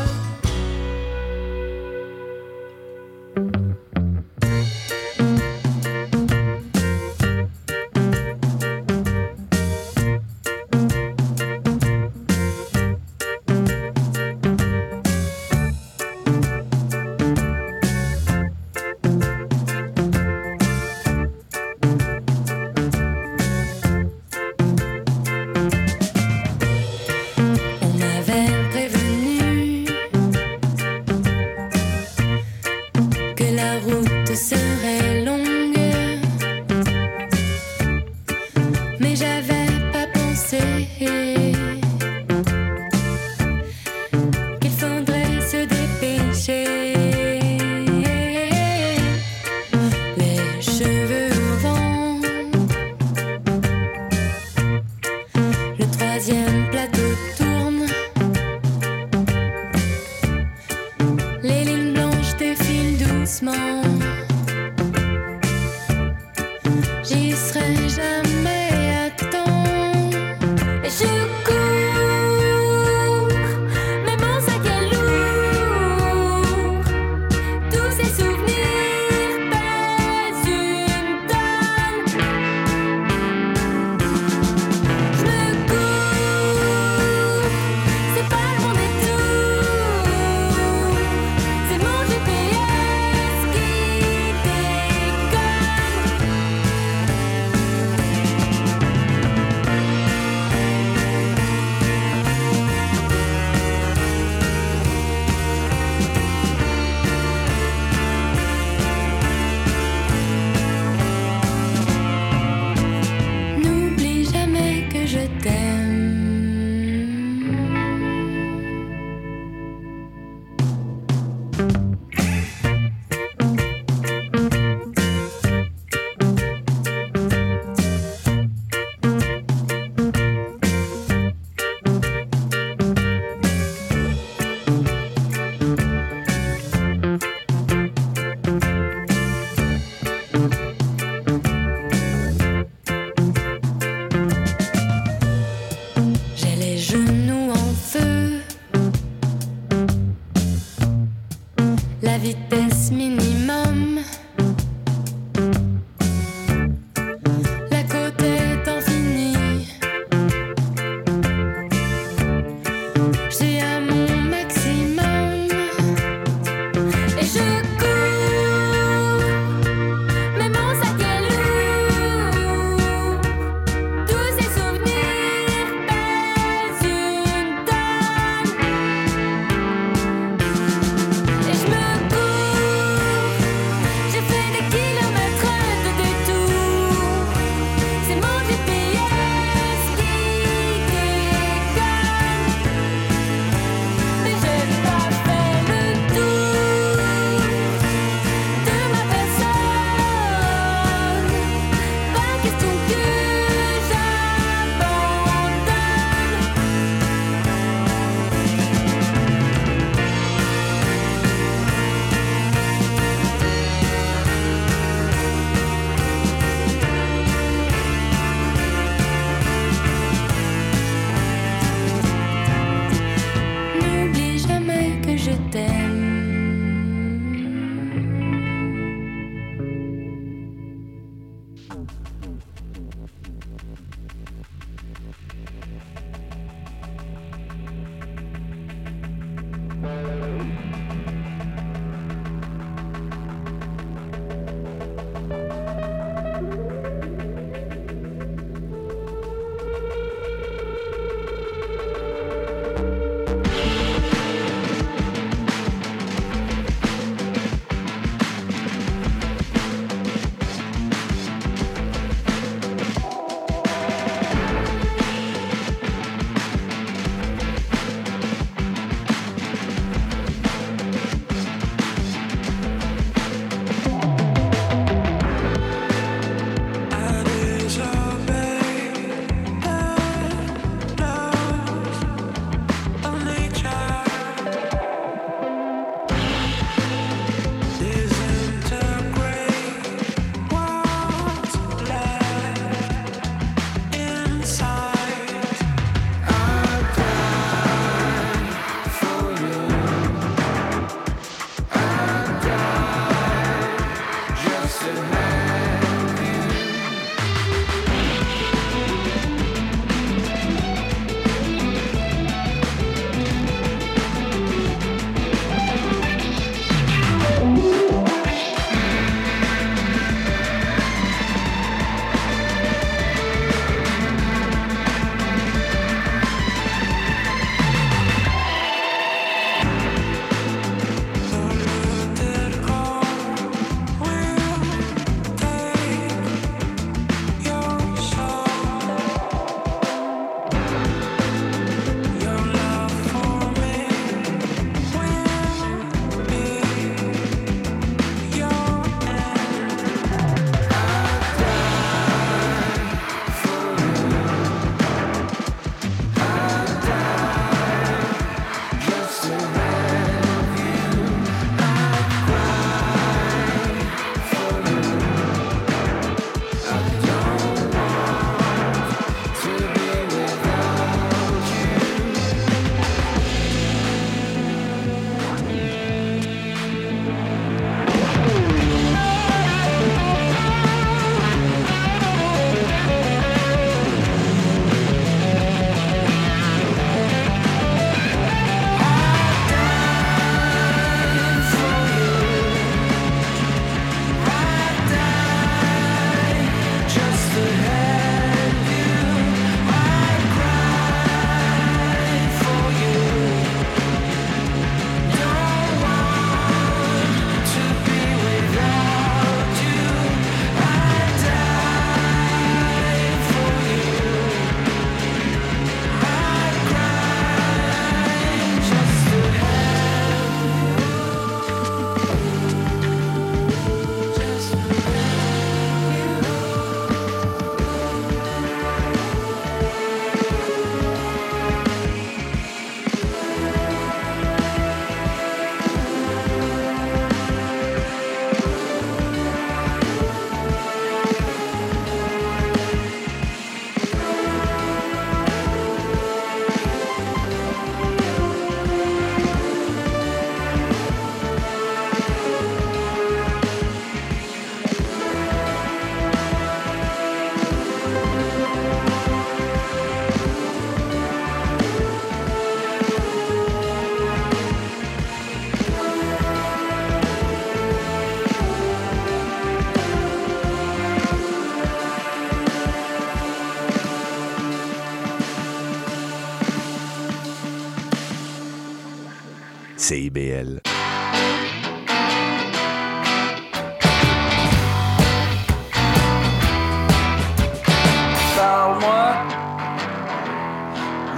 Parle-moi, 488.37 489.15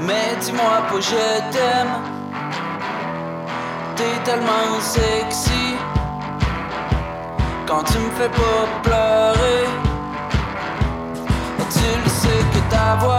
mais 0.07 0.37
dis-moi 0.41 0.83
pas 0.89 1.01
je 1.01 1.51
t'aime. 1.51 1.95
T'es 3.97 4.05
tellement 4.25 4.81
sexy 4.81 5.75
quand 7.67 7.83
tu 7.83 7.99
me 7.99 8.11
fais 8.11 8.29
pas 8.29 8.67
pleurer. 8.85 9.65
Tu 11.71 11.89
le 12.05 12.09
sais 12.09 12.45
que 12.53 12.61
ta 12.71 12.95
voix 13.01 13.19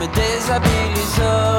me 0.00 0.06
déshabille 0.06 0.94
les. 0.96 1.49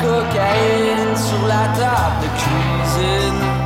Cocaïne 0.00 1.16
sur 1.16 1.46
la 1.46 1.66
table 1.78 2.16
de 2.22 2.28
cuisine. 2.38 3.61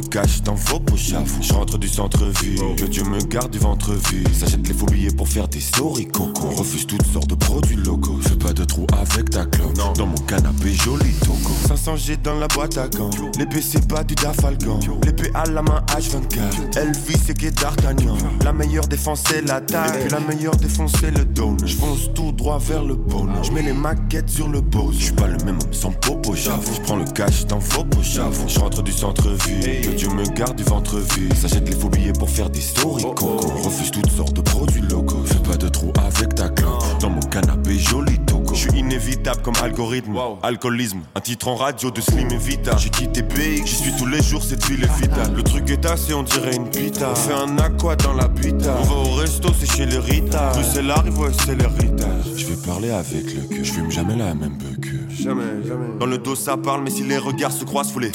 cash 0.08 0.42
dans 0.42 0.54
vos 0.54 0.80
pochafs. 0.80 1.38
Je 1.40 1.52
rentre 1.52 1.78
du 1.78 1.88
centre-ville. 1.88 2.60
Que 2.76 2.84
Dieu 2.84 3.04
me 3.04 3.18
garde 3.20 3.50
du 3.50 3.58
ventre 3.58 3.92
vide. 3.92 4.32
S'achète 4.34 4.66
les 4.66 4.74
faux 4.74 4.86
billets 4.86 5.14
pour 5.14 5.28
faire 5.28 5.48
des 5.48 5.60
stories 5.60 6.06
coco. 6.06 6.48
Refuse 6.48 6.86
toutes 6.86 7.06
sortes 7.06 7.28
de 7.28 7.34
produits 7.34 7.76
locaux. 7.76 8.18
Fais 8.22 8.36
pas 8.36 8.52
de 8.52 8.64
trou 8.64 8.86
avec 8.92 9.30
ta 9.30 9.44
clope. 9.46 9.74
Dans 9.74 10.06
mon 10.06 10.18
canapé 10.26 10.72
joli 10.72 11.12
toco. 11.20 11.52
500 11.68 11.96
G 11.96 12.16
dans 12.22 12.38
la 12.38 12.48
boîte 12.48 12.78
à 12.78 12.88
gants. 12.88 13.10
L'épée 13.38 13.62
c'est 13.62 13.86
pas 13.86 14.04
du 14.04 14.14
Dafalgan. 14.14 14.80
L'épée 15.04 15.30
à 15.34 15.44
la 15.46 15.62
main 15.62 15.82
H24. 15.88 16.78
Elvis 16.78 17.20
c'est 17.24 17.36
qui 17.36 17.50
d'Artagnan. 17.50 18.16
La 18.44 18.52
meilleure 18.52 18.86
défense 18.86 19.22
c'est 19.28 19.42
l'attaque. 19.42 20.06
Et 20.06 20.08
la 20.08 20.20
meilleure 20.20 20.56
défense 20.56 20.92
c'est 21.00 21.10
le 21.10 21.24
down. 21.24 21.56
Je 21.64 21.74
fonce 21.74 22.10
tout 22.14 22.32
droit 22.32 22.58
vers 22.58 22.84
le 22.84 22.94
bonheur. 22.94 23.42
Je 23.44 23.52
mets 23.52 23.62
les 23.62 23.72
maquettes 23.72 24.30
sur 24.30 24.48
le 24.48 24.60
beau. 24.60 24.90
Je 24.92 25.04
suis 25.04 25.12
pas 25.12 25.26
le 25.26 25.38
même 25.44 25.58
homme 25.62 25.72
sans 25.72 25.92
popo 25.92 26.34
chaf. 26.34 26.74
Je 26.74 26.80
prends 26.80 26.96
le 26.96 27.04
cash 27.04 27.46
dans 27.46 27.58
vos 27.58 27.84
pochafs. 27.84 28.44
Je 28.48 28.58
rentre 28.58 28.82
du 28.82 28.92
centre-ville. 28.92 29.96
Dieu 30.06 30.14
me 30.14 30.24
garde 30.36 30.56
du 30.56 30.62
ventre 30.62 30.98
vide. 30.98 31.34
S'achète 31.34 31.68
les 31.68 31.74
faux 31.74 31.88
billets 31.88 32.12
pour 32.12 32.30
faire 32.30 32.48
des 32.48 32.60
stories 32.60 33.02
coco. 33.02 33.38
Refuse 33.64 33.90
toutes 33.90 34.10
sortes 34.10 34.34
de 34.34 34.40
produits 34.40 34.82
locaux. 34.82 35.24
Fais 35.24 35.50
pas 35.50 35.56
de 35.56 35.68
trou 35.68 35.92
avec 35.96 36.34
ta 36.34 36.48
clope. 36.48 36.84
Dans 37.00 37.10
mon 37.10 37.20
canapé 37.20 37.76
joli. 37.76 38.20
Je 38.56 38.62
suis 38.62 38.78
inévitable 38.78 39.42
comme 39.42 39.54
algorithme. 39.62 40.16
Alcoolisme, 40.42 41.00
un 41.14 41.20
titre 41.20 41.48
en 41.48 41.56
radio 41.56 41.90
de 41.90 42.00
Slim 42.00 42.30
et 42.30 42.38
Vita. 42.38 42.74
J'ai 42.78 42.88
quitté 42.88 43.20
BX, 43.20 43.66
j'y 43.66 43.76
suis 43.76 43.92
tous 43.98 44.06
les 44.06 44.22
jours, 44.22 44.42
cette 44.42 44.64
ville 44.64 44.82
est 44.82 45.00
vitale. 45.00 45.34
Le 45.34 45.42
truc 45.42 45.68
est 45.68 45.84
assez, 45.84 46.14
on 46.14 46.22
dirait 46.22 46.56
une 46.56 46.70
pita. 46.70 47.10
On 47.10 47.14
fait 47.14 47.34
un 47.34 47.58
aqua 47.58 47.96
dans 47.96 48.14
la 48.14 48.30
pita. 48.30 48.78
On 48.80 48.84
va 48.84 49.10
au 49.10 49.14
resto, 49.16 49.50
c'est 49.60 49.70
chez 49.70 49.84
les 49.84 49.98
Rita. 49.98 50.52
C'est 50.72 50.82
l'arrive, 50.82 51.18
ouais, 51.18 51.28
c'est 51.44 51.54
l'héritage. 51.54 52.24
Je 52.34 52.46
vais 52.46 52.66
parler 52.66 52.90
avec 52.90 53.34
le 53.34 53.42
cœur. 53.42 53.62
Je 53.62 53.72
fume 53.72 53.90
jamais 53.90 54.16
la 54.16 54.34
même 54.34 54.56
que. 54.80 54.88
Jamais, 55.22 55.62
jamais. 55.66 55.98
Dans 56.00 56.06
le 56.06 56.16
dos 56.16 56.34
ça 56.34 56.56
parle, 56.56 56.82
mais 56.82 56.90
si 56.90 57.02
les 57.02 57.18
regards 57.18 57.52
se 57.52 57.64
croisent, 57.64 57.92
faut 57.92 58.00
les. 58.00 58.12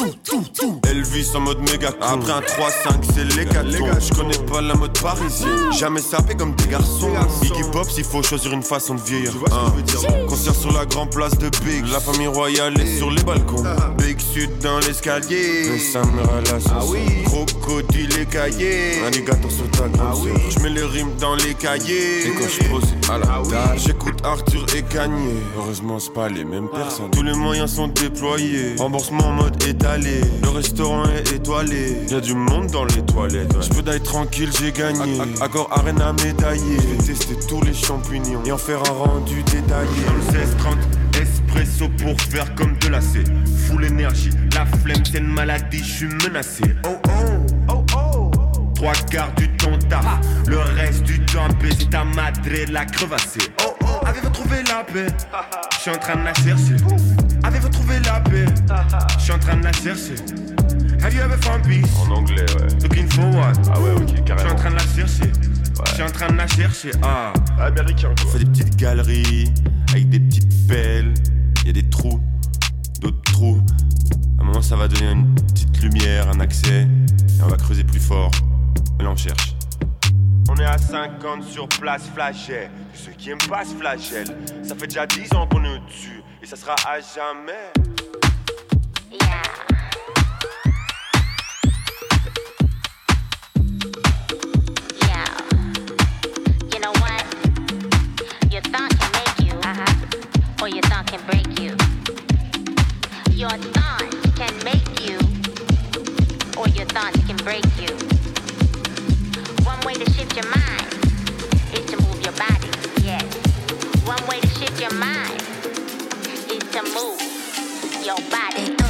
Elvis 0.90 1.30
en 1.36 1.42
mode 1.42 1.60
méga. 1.72 1.90
Après 2.02 2.32
un 2.32 2.42
3-5, 2.42 2.44
c'est 3.14 3.26
les 3.38 3.46
gars. 3.46 3.64
Je 3.70 4.14
connais 4.14 4.38
pas 4.52 4.62
la 4.62 4.74
mode 4.74 4.98
parisienne. 5.00 5.72
Jamais 5.78 6.02
sapé 6.02 6.34
comme 6.34 6.56
des 6.56 6.68
garçons. 6.68 7.12
Iggy 7.44 7.62
Pop, 7.72 7.88
s'il 7.90 8.06
faut 8.06 8.24
choisir 8.24 8.54
une 8.54 8.64
façon 8.64 8.96
de 8.96 9.02
vieillir. 9.02 9.34
Hein. 9.52 9.72
Concert 10.32 10.56
sur 10.56 10.72
la 10.72 10.86
grande 10.86 11.10
place 11.10 11.38
de 11.38 11.50
Big. 11.66 11.86
La 11.92 12.00
famille 12.00 12.28
royale 12.28 12.80
est 12.80 12.98
sur 12.98 13.12
les 13.12 13.22
balcons. 13.22 13.66
Big 13.98 14.18
Sud 14.18 14.60
dans 14.60 14.80
l'escalier. 14.80 15.68
Le 15.68 15.78
Samurai 15.78 16.42
la 16.46 16.58
sauce. 16.58 16.72
Ah 16.74 16.86
oui. 16.88 17.24
Crocodile 17.26 18.18
écaillé. 18.18 19.04
Alligator 19.06 19.52
sur 19.52 19.70
ta 19.72 19.90
grande 19.90 20.24
sœur. 20.24 20.38
Je 20.50 20.60
mets 20.60 20.70
les 20.70 20.86
rimes 20.86 21.12
dans 21.20 21.36
les 21.36 21.54
cahiers. 21.54 22.28
Et 22.28 22.30
quand 22.30 22.48
je 22.48 22.70
pose 22.70 22.84
à 23.10 23.18
la 23.18 23.26
table, 23.26 23.78
j'écoute 23.78 24.20
Arthur 24.24 24.66
et 24.74 24.84
Kanye. 24.84 25.34
Heureusement, 25.58 26.00
c'est 26.00 26.14
pas 26.14 26.30
les 26.30 26.46
mêmes 26.46 26.70
personnes. 26.70 27.12
Tous 27.12 27.24
les 27.24 27.34
moyens 27.34 27.74
sont 27.74 27.90
déployés. 27.90 28.78
Remboursement 28.78 29.28
en 29.28 29.34
mode 29.34 29.62
étalé. 29.68 30.22
Le 30.44 30.50
restaurant 30.50 31.10
est 31.10 31.30
étoilé. 31.34 31.98
Y 32.10 32.14
a 32.14 32.22
du 32.22 32.36
monde 32.36 32.68
dans 32.68 32.86
les 32.86 33.02
toilettes. 33.06 33.54
Je 33.60 33.68
peux 33.68 33.82
d'aller 33.82 34.00
tranquille, 34.00 34.50
j'ai 34.58 34.72
gagné. 34.72 35.20
Accord 35.42 35.68
Arena 35.72 36.14
médaillé. 36.24 36.78
Je 36.80 36.88
vais 36.88 37.04
tester 37.04 37.36
tous 37.50 37.62
les 37.64 37.74
champignons 37.74 38.40
et 38.46 38.54
en 38.54 38.58
faire 38.58 38.80
un 38.90 38.94
rendu 38.94 39.44
détaillé. 39.44 40.21
Dans 40.22 40.72
le 40.72 40.76
1630 40.76 40.78
espresso 41.22 41.90
pour 41.90 42.20
faire 42.22 42.54
comme 42.56 42.78
de 42.80 42.88
la 42.90 43.02
C. 43.02 43.24
Full 43.68 43.86
énergie, 43.86 44.30
la 44.54 44.66
flemme 44.66 45.04
c'est 45.06 45.18
une 45.20 45.28
maladie, 45.34 45.80
je 45.80 45.84
suis 45.84 46.08
menacé. 46.08 46.64
Oh 46.86 46.98
oh, 47.08 47.46
oh 47.70 47.86
oh. 47.96 48.32
Trois 48.76 48.94
quarts 49.10 49.34
du 49.36 49.48
temps 49.58 49.78
taf, 49.90 50.04
le 50.48 50.60
reste 50.60 51.04
du 51.04 51.20
temps 51.26 51.48
baiser 51.62 51.86
ta 51.90 52.04
madre 52.04 52.40
la 52.72 52.86
crevassée. 52.86 53.40
Oh 53.66 53.74
oh, 53.84 54.06
avez-vous 54.06 54.30
trouvé 54.30 54.58
la 54.68 54.84
paix? 54.84 55.08
Je 55.74 55.78
suis 55.80 55.92
en 55.92 55.98
train 55.98 56.16
de 56.16 56.24
la 56.24 56.34
chercher. 56.34 56.76
Avez-vous 57.44 57.70
trouvé 57.70 58.00
la 58.06 58.20
paix? 58.22 58.46
Je 59.18 59.24
suis 59.24 59.32
en 59.34 59.40
train 59.40 59.58
de 59.58 59.64
la 59.64 59.72
chercher. 59.74 60.16
Have 61.04 61.14
you 61.16 61.22
ever 61.22 61.38
found 61.42 61.64
peace? 61.64 61.90
En 62.08 62.12
anglais, 62.12 62.46
ouais. 62.60 62.68
Looking 62.84 63.10
for 63.10 63.26
what? 63.36 63.54
Ah 63.74 63.80
ouais, 63.80 63.92
ok, 63.92 64.04
Je 64.08 64.14
suis 64.16 64.24
carrément. 64.24 64.52
en 64.52 64.56
train 64.56 64.70
de 64.70 64.76
la 64.76 64.82
chercher. 64.96 65.32
Je 65.88 65.94
suis 65.94 66.04
en 66.04 66.12
train 66.12 66.28
de 66.32 66.38
la 66.38 66.48
chercher. 66.48 66.92
Ah. 67.04 67.34
Américain, 67.60 68.10
On 68.24 68.28
fait 68.30 68.40
des 68.40 68.46
petites 68.46 68.76
galeries 68.76 69.52
avec 69.92 70.10
des 70.10 70.20
petites 70.20 70.68
pelles. 70.68 71.14
Il 71.62 71.68
y 71.68 71.70
a 71.70 71.74
des 71.74 71.90
trous, 71.90 72.22
d'autres 73.02 73.22
trous. 73.34 73.62
À 74.38 74.42
un 74.42 74.46
moment, 74.46 74.62
ça 74.62 74.76
va 74.76 74.88
donner 74.88 75.12
une 75.12 75.36
petite 75.36 75.82
lumière, 75.82 76.30
un 76.30 76.40
accès, 76.40 76.84
et 76.84 77.44
on 77.44 77.48
va 77.48 77.58
creuser 77.58 77.84
plus 77.84 78.00
fort. 78.00 78.32
Mais 78.98 79.04
là, 79.04 79.12
on 79.12 79.16
cherche. 79.16 79.56
On 80.50 80.56
est 80.56 80.66
à 80.66 80.78
50 80.78 81.44
sur 81.44 81.68
place 81.68 82.04
flagelle. 82.14 82.72
Ceux 82.94 83.12
qui 83.12 83.32
aiment 83.32 83.38
pas 83.50 83.64
ce 83.66 83.76
flagelle, 83.76 84.36
ça 84.64 84.76
fait 84.76 84.88
déjà 84.88 85.06
10 85.06 85.34
ans 85.34 85.48
qu'on 85.48 85.64
est 85.64 85.78
au-dessus, 85.78 86.22
et 86.42 86.46
ça 86.46 86.56
sera 86.56 86.76
à 86.88 87.00
jamais. 87.00 87.72
break 107.44 107.66
you. 107.80 107.96
One 109.66 109.80
way 109.82 109.94
to 109.94 110.12
shift 110.12 110.36
your 110.36 110.46
mind 110.46 110.94
is 111.74 111.86
to 111.86 111.98
move 111.98 112.22
your 112.22 112.34
body. 112.34 112.70
Yes. 113.04 113.24
One 114.06 114.26
way 114.28 114.40
to 114.40 114.48
shift 114.48 114.80
your 114.80 114.94
mind 114.94 115.42
is 116.52 116.64
to 116.72 116.84
move 116.94 118.06
your 118.06 118.18
body. 118.30 118.81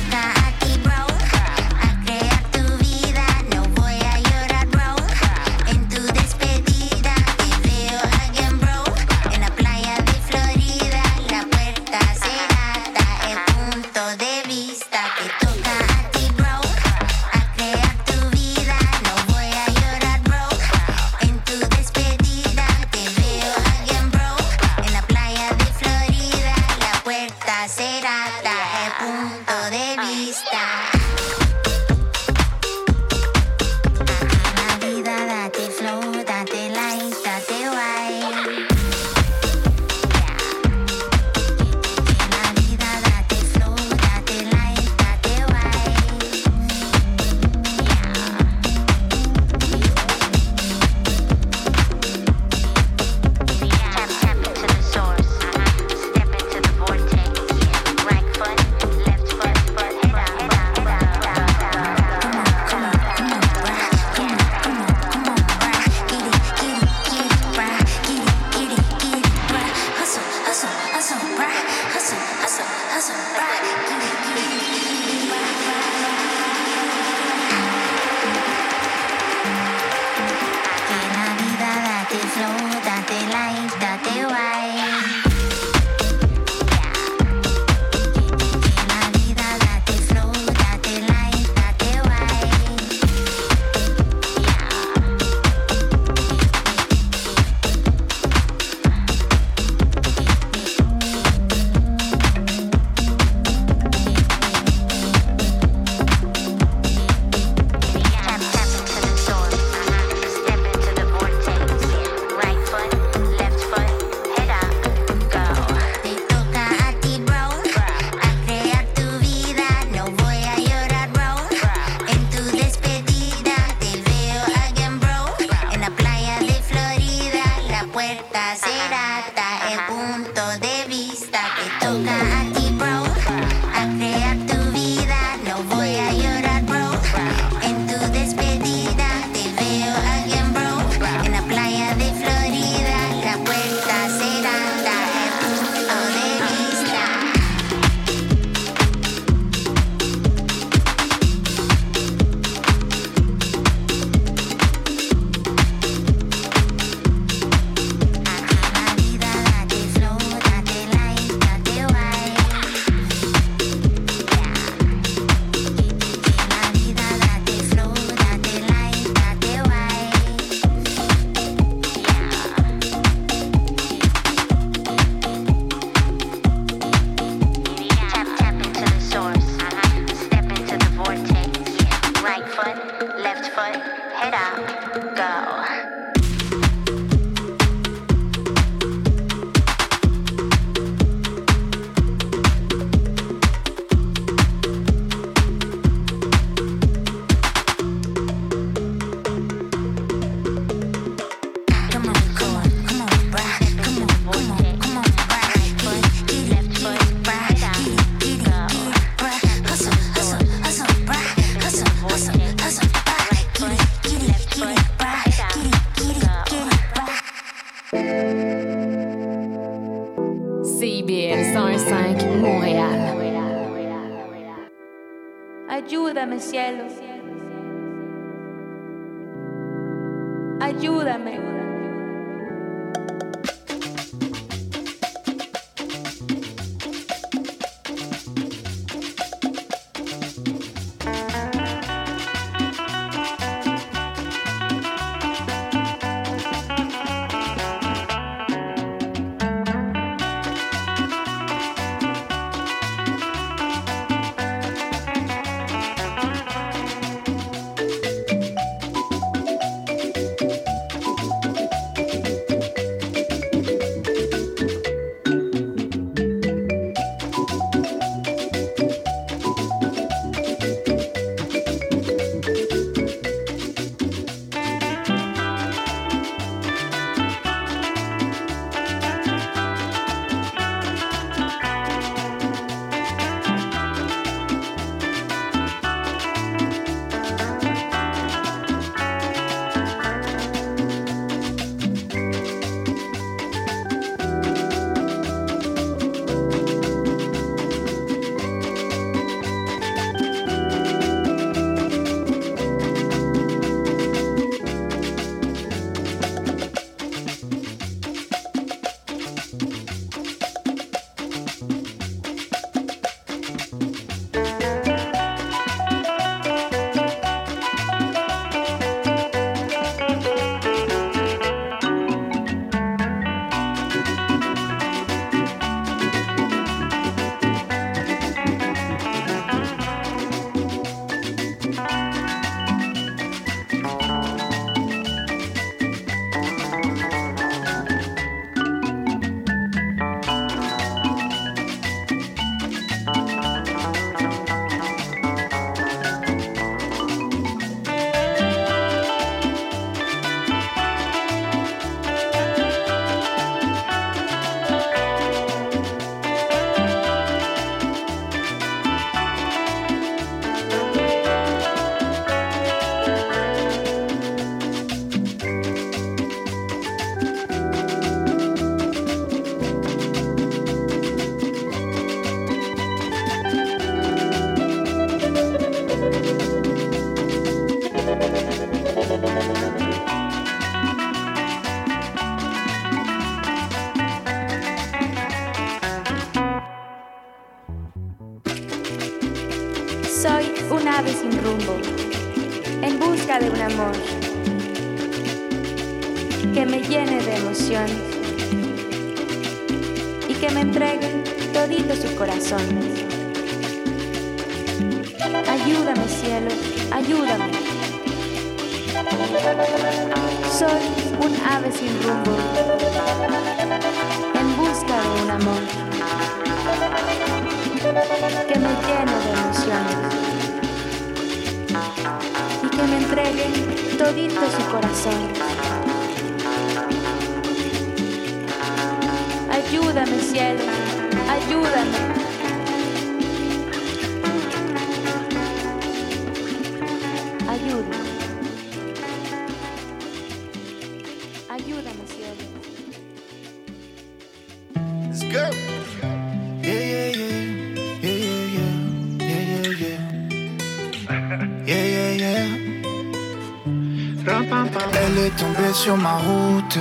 Sur 455.91 455.97
ma 455.97 456.17
route. 456.17 456.79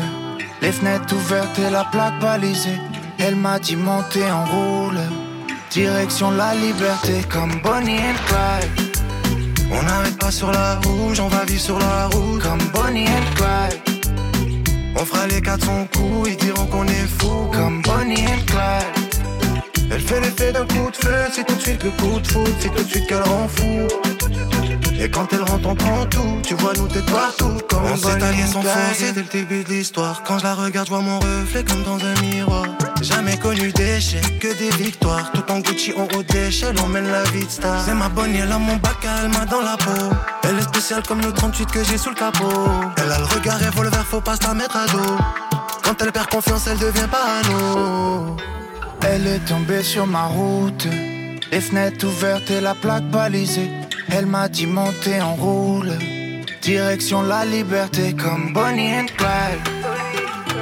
Les 0.62 0.72
fenêtres 0.72 1.14
ouvertes 1.14 1.58
et 1.58 1.70
la 1.70 1.84
plaque 1.84 2.20
balisée. 2.20 2.80
Elle 3.18 3.34
m'a 3.34 3.58
dit 3.58 3.76
monter 3.76 4.26
en 4.30 4.44
roule. 4.44 5.00
Direction 5.70 6.30
la 6.30 6.54
liberté 6.54 7.14
comme 7.28 7.54
Bonnie 7.62 8.02
and 8.10 8.20
Clyde. 8.28 8.72
On 9.72 9.82
n'arrête 9.82 10.18
pas 10.18 10.30
sur 10.30 10.50
la 10.52 10.76
rouge, 10.84 11.18
on 11.20 11.28
va 11.28 11.44
vivre 11.44 11.60
sur 11.60 11.78
la 11.78 12.06
route 12.06 12.42
comme 12.42 12.64
Bonnie 12.74 13.08
and 13.18 13.30
Clyde. 13.38 13.80
On 14.96 15.04
fera 15.04 15.26
les 15.26 15.40
quatre 15.40 15.64
son 15.64 15.86
coup, 15.94 16.26
ils 16.26 16.36
diront 16.36 16.66
qu'on 16.66 16.86
est 16.86 17.08
fou 17.18 17.50
comme 17.52 17.82
Bonnie 17.82 18.26
and 18.34 18.44
Clyde. 18.46 19.10
Elle 19.92 20.00
fait 20.08 20.20
l'effet 20.20 20.52
d'un 20.52 20.66
coup 20.66 20.88
de 20.90 20.96
feu, 20.96 21.20
c'est 21.32 21.44
tout 21.44 21.54
de 21.54 21.60
suite 21.60 21.82
le 21.82 21.90
coup 21.90 22.20
de 22.20 22.26
foudre, 22.26 22.56
c'est 22.60 22.72
tout 22.74 22.84
de 22.84 22.88
suite 22.88 23.06
qu'elle 23.08 23.22
rend 23.22 23.48
fou. 23.48 23.88
Et 25.02 25.08
quand 25.08 25.32
elle 25.32 25.42
rentre, 25.42 25.66
on 25.66 25.74
prend 25.74 26.04
tout, 26.04 26.40
tu 26.42 26.54
vois 26.56 26.74
nous 26.76 26.86
t'es 26.86 27.00
partout 27.00 27.56
comme 27.70 27.84
On 27.90 27.96
s'est 27.96 28.22
alliés 28.22 28.46
sans 28.46 28.60
forcer 28.60 29.12
dès 29.12 29.22
le 29.22 29.28
début 29.28 29.64
de 29.64 29.70
l'histoire. 29.70 30.22
Quand 30.24 30.38
je 30.38 30.44
la 30.44 30.54
regarde, 30.54 30.88
je 30.88 30.92
vois 30.92 31.00
mon 31.00 31.18
reflet 31.18 31.64
comme 31.64 31.82
dans 31.84 31.98
un 32.04 32.20
miroir. 32.20 32.66
Jamais 33.00 33.38
connu 33.38 33.72
d'échecs, 33.72 34.38
que 34.38 34.48
des 34.58 34.68
victoires. 34.76 35.32
Tout 35.32 35.50
en 35.50 35.60
Gucci, 35.60 35.94
en 35.96 36.06
haut 36.14 36.22
d'échelle, 36.22 36.76
on 36.84 36.88
mène 36.88 37.10
la 37.10 37.22
vie 37.30 37.46
de 37.46 37.50
star. 37.50 37.82
C'est 37.82 37.94
ma 37.94 38.10
bonne, 38.10 38.34
elle 38.34 38.52
a 38.52 38.58
mon 38.58 38.76
bac, 38.76 38.98
elle 39.02 39.30
m'a 39.30 39.46
dans 39.46 39.62
la 39.62 39.78
peau. 39.78 40.14
Elle 40.42 40.58
est 40.58 40.62
spéciale 40.62 41.02
comme 41.08 41.22
le 41.22 41.32
38 41.32 41.70
que 41.70 41.82
j'ai 41.82 41.96
sous 41.96 42.10
le 42.10 42.16
capot. 42.16 42.68
Elle 42.98 43.10
a 43.10 43.20
le 43.20 43.24
regard 43.24 43.58
revolver, 43.58 44.04
faut 44.04 44.20
pas 44.20 44.36
se 44.36 44.42
la 44.42 44.52
mettre 44.52 44.76
à 44.76 44.86
dos. 44.86 45.16
Quand 45.82 45.94
elle 46.02 46.12
perd 46.12 46.28
confiance, 46.28 46.66
elle 46.66 46.78
devient 46.78 47.08
parano. 47.10 48.36
Elle 49.00 49.26
est 49.26 49.46
tombée 49.48 49.82
sur 49.82 50.06
ma 50.06 50.24
route. 50.24 50.86
Les 51.50 51.62
fenêtres 51.62 52.06
ouvertes 52.06 52.50
et 52.50 52.60
la 52.60 52.74
plaque 52.74 53.04
balisée. 53.04 53.79
Elle 54.12 54.26
m'a 54.26 54.48
dit 54.48 54.66
monter 54.66 55.20
en 55.20 55.34
roule. 55.34 55.92
Direction 56.62 57.22
la 57.22 57.44
liberté 57.44 58.14
comme 58.14 58.52
Bonnie 58.52 58.94
and 58.94 59.06
Clyde. 59.16 59.60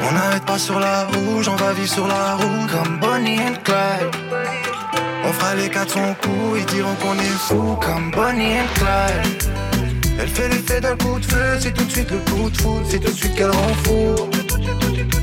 On 0.03 0.13
n'arrête 0.13 0.45
pas 0.45 0.59
sur 0.59 0.79
la 0.79 1.05
rouge, 1.05 1.49
on 1.49 1.57
va 1.57 1.73
vivre 1.73 1.89
sur 1.89 2.07
la 2.07 2.35
route 2.35 2.71
comme 2.71 2.99
Bonnie 3.01 3.41
and 3.41 3.57
Clyde. 3.65 4.15
On 5.25 5.33
fera 5.33 5.55
les 5.55 5.69
quatre 5.69 5.93
son 5.93 6.15
coup, 6.23 6.57
ils 6.57 6.67
diront 6.67 6.95
qu'on 7.03 7.15
est 7.15 7.39
fou 7.47 7.77
comme 7.81 8.11
Bonnie 8.11 8.59
and 8.61 8.73
Clyde. 8.75 9.43
Elle 10.21 10.29
fait 10.29 10.49
l'effet 10.49 10.81
d'un 10.81 10.97
coup 10.97 11.19
de 11.19 11.25
feu, 11.25 11.59
c'est 11.61 11.73
tout 11.73 11.85
de 11.85 11.91
suite 11.91 12.11
le 12.11 12.19
coup 12.19 12.51
de 12.51 12.61
foudre, 12.61 12.87
c'est 12.89 12.99
tout 12.99 13.13
de 13.13 13.17
suite 13.17 13.35
qu'elle 13.35 13.51
rend. 13.51 14.38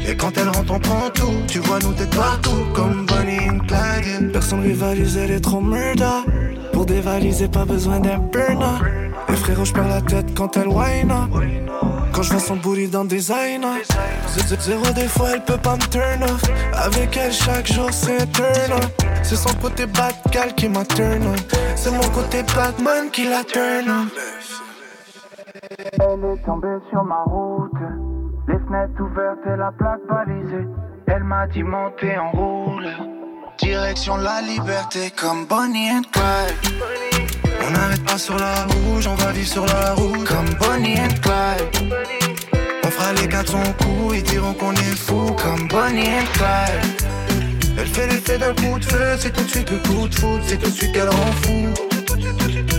Et 0.08 0.16
quand 0.16 0.38
elle 0.38 0.50
rentre, 0.50 0.72
on 0.74 0.80
prend 0.80 1.10
tout, 1.14 1.34
tu 1.48 1.60
vois 1.60 1.80
nous 1.80 1.94
têtes 1.94 2.16
partout 2.16 2.66
comme 2.74 3.06
Bonnie 3.06 3.50
and 3.50 3.60
Clyde. 3.68 4.32
Personne 4.32 4.62
rivalise, 4.62 5.18
elle 5.18 5.32
est 5.32 5.40
trop 5.40 5.62
murder. 5.62 6.22
Pour 6.72 6.86
dévaliser, 6.86 7.48
pas 7.48 7.66
besoin 7.66 8.00
d'un 8.00 8.18
burner. 8.18 8.80
Et 9.30 9.36
frérot, 9.36 9.66
je 9.66 9.74
perds 9.74 9.88
la 9.88 10.02
tête 10.02 10.34
quand 10.36 10.56
elle 10.58 10.68
whine 10.68 11.12
up. 11.12 11.30
Quand 12.14 12.22
je 12.22 12.32
vois 12.32 12.40
son 12.40 12.56
booty 12.58 12.88
dans 12.88 13.04
designer. 13.06 13.78
Z- 14.38 14.60
Zéro 14.62 14.86
des 14.94 15.08
fois, 15.08 15.30
elle 15.34 15.44
peut 15.44 15.58
pas 15.58 15.76
me 15.76 15.82
turn 15.90 16.24
off. 16.24 16.42
Avec 16.74 17.18
elle, 17.18 17.34
chaque 17.34 17.72
jour, 17.72 17.90
c'est 17.92 18.22
un 18.22 18.26
turn 18.28 18.74
up. 18.74 19.02
C'est 19.24 19.36
son 19.36 19.54
côté 19.56 19.86
bad 19.88 20.14
gal 20.32 20.54
qui 20.56 20.70
m'a 20.70 20.86
turn 20.86 21.24
on. 21.26 21.36
C'est 21.76 21.92
mon 21.92 22.08
côté 22.10 22.44
Batman 22.56 23.10
qui 23.12 23.28
la 23.28 23.44
turn 23.44 23.86
on. 23.90 24.08
Elle 26.00 26.26
est 26.26 26.46
tombée 26.46 26.78
sur 26.92 27.04
ma 27.04 27.24
route. 27.24 27.72
Les 28.66 28.72
fenêtres 28.72 29.02
ouvertes 29.02 29.46
et 29.46 29.58
la 29.58 29.72
plaque 29.72 30.02
balisée. 30.10 30.68
Elle 31.08 31.24
m'a 31.24 31.48
dit 31.48 31.62
monter 31.62 32.18
en 32.18 32.32
roule. 32.32 32.88
Direction 33.60 34.18
la 34.18 34.42
liberté 34.42 35.12
comme 35.12 35.46
Bonnie 35.46 35.92
and 35.92 36.02
Clyde. 36.12 36.74
On 37.68 37.72
n'arrête 37.72 38.04
pas 38.06 38.18
sur 38.18 38.38
la 38.38 38.66
rouge, 38.66 39.08
on 39.08 39.16
va 39.16 39.32
vivre 39.32 39.48
sur 39.48 39.66
la 39.66 39.94
route 39.94 40.24
comme 40.24 40.50
Bonnie 40.60 40.98
and 41.00 41.16
Clyde. 41.22 41.94
On 42.84 42.90
fera 42.90 43.14
les 43.14 43.28
quatre 43.28 43.52
son 43.52 43.64
coup, 43.84 44.14
ils 44.14 44.24
diront 44.24 44.54
qu'on 44.54 44.74
est 44.74 44.98
fou 44.98 45.36
comme 45.42 45.68
Bonnie 45.68 46.08
and 46.08 46.32
Clyde. 46.34 47.02
Elle 47.78 47.88
fait 47.88 48.08
l'effet 48.08 48.38
d'un 48.38 48.54
coup 48.54 48.80
de 48.80 48.86
feu, 48.86 49.16
c'est 49.20 49.32
tout 49.32 49.44
de 49.44 49.50
suite 49.50 49.70
le 49.70 49.78
coup 49.78 50.08
de 50.08 50.16
foudre, 50.16 50.44
c'est 50.46 50.58
tout 50.58 50.70
de 50.70 50.76
suite 50.76 50.92
qu'elle 50.92 51.10
rend 51.10 51.32
fou. 51.44 51.68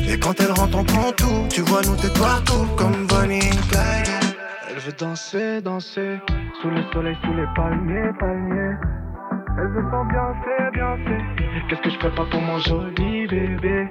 Et 0.08 0.18
quand 0.18 0.34
elle 0.40 0.52
rentre, 0.52 0.78
on 0.78 0.84
prend 0.84 1.12
tout, 1.12 1.46
tu 1.50 1.60
vois 1.62 1.82
nous 1.82 1.96
têtes 1.96 2.18
partout 2.18 2.66
comme 2.76 3.06
Bonnie 3.06 3.38
and 3.38 3.68
Clyde. 3.70 4.15
Veut 4.86 4.92
danser, 4.92 5.60
danser, 5.62 6.20
sous 6.62 6.70
le 6.70 6.80
soleil, 6.92 7.16
sous 7.24 7.34
les 7.34 7.46
palmiers, 7.56 8.12
palmiers. 8.20 8.76
Elle 9.58 9.66
veut 9.66 9.82
s'ambiancer, 9.90 10.70
biencer. 10.72 11.24
Qu'est-ce 11.68 11.80
que 11.80 11.90
je 11.90 11.98
pas 11.98 12.24
pour 12.30 12.40
mon 12.40 12.60
joli 12.60 13.26
bébé? 13.26 13.88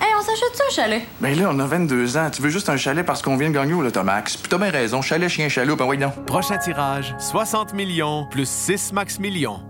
Hey, 0.00 0.08
on 0.18 0.22
s'achète-tu 0.22 0.62
un 0.66 0.70
chalet? 0.70 1.02
Ben 1.20 1.38
là, 1.38 1.50
on 1.50 1.58
a 1.58 1.66
22 1.66 2.16
ans. 2.16 2.30
Tu 2.30 2.40
veux 2.40 2.48
juste 2.48 2.70
un 2.70 2.78
chalet 2.78 3.04
parce 3.04 3.20
qu'on 3.20 3.36
vient 3.36 3.50
de 3.50 3.54
gagner 3.54 3.74
au 3.74 3.82
Lotomax. 3.82 4.38
Puis 4.38 4.48
t'as 4.48 4.56
bien 4.56 4.70
raison. 4.70 5.02
Chalet, 5.02 5.28
chien, 5.28 5.50
chaloup, 5.50 5.76
ben 5.76 5.84
oui, 5.84 5.98
non. 5.98 6.12
Prochain 6.26 6.56
tirage, 6.56 7.14
60 7.18 7.74
millions 7.74 8.26
plus 8.30 8.48
6 8.48 8.94
max 8.94 9.18
millions. 9.18 9.60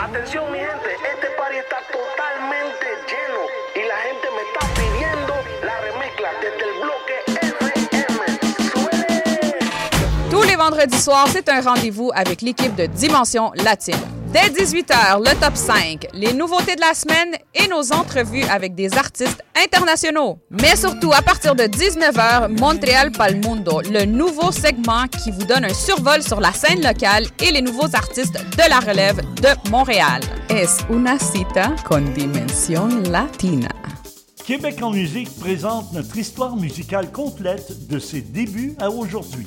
Atención 0.00 0.50
mi 0.50 0.58
gente, 0.58 0.98
Vendredis 10.70 11.00
soirs, 11.00 11.28
c'est 11.32 11.48
un 11.48 11.62
rendez-vous 11.62 12.10
avec 12.14 12.42
l'équipe 12.42 12.76
de 12.76 12.84
Dimension 12.84 13.52
Latine. 13.64 13.96
Dès 14.34 14.50
18h, 14.50 15.18
le 15.18 15.40
top 15.40 15.56
5, 15.56 16.08
les 16.12 16.34
nouveautés 16.34 16.76
de 16.76 16.82
la 16.82 16.92
semaine 16.92 17.36
et 17.54 17.66
nos 17.68 17.90
entrevues 17.90 18.44
avec 18.44 18.74
des 18.74 18.92
artistes 18.98 19.42
internationaux. 19.56 20.38
Mais 20.50 20.76
surtout, 20.76 21.10
à 21.14 21.22
partir 21.22 21.54
de 21.54 21.62
19h, 21.62 22.48
Montréal 22.60 23.12
Pal 23.12 23.36
Mundo, 23.36 23.80
le 23.90 24.04
nouveau 24.04 24.52
segment 24.52 25.06
qui 25.06 25.30
vous 25.30 25.46
donne 25.46 25.64
un 25.64 25.72
survol 25.72 26.22
sur 26.22 26.38
la 26.38 26.52
scène 26.52 26.82
locale 26.82 27.24
et 27.40 27.50
les 27.50 27.62
nouveaux 27.62 27.94
artistes 27.94 28.34
de 28.34 28.68
la 28.68 28.80
relève 28.80 29.22
de 29.40 29.70
Montréal. 29.70 30.20
Es 30.50 30.84
una 30.90 31.18
cita 31.18 31.74
con 31.88 32.12
dimensión 32.12 33.10
latina. 33.10 33.70
Québec 34.44 34.82
en 34.82 34.90
musique 34.90 35.28
présente 35.40 35.94
notre 35.94 36.16
histoire 36.18 36.56
musicale 36.56 37.10
complète 37.10 37.86
de 37.86 37.98
ses 37.98 38.20
débuts 38.20 38.74
à 38.78 38.90
aujourd'hui. 38.90 39.46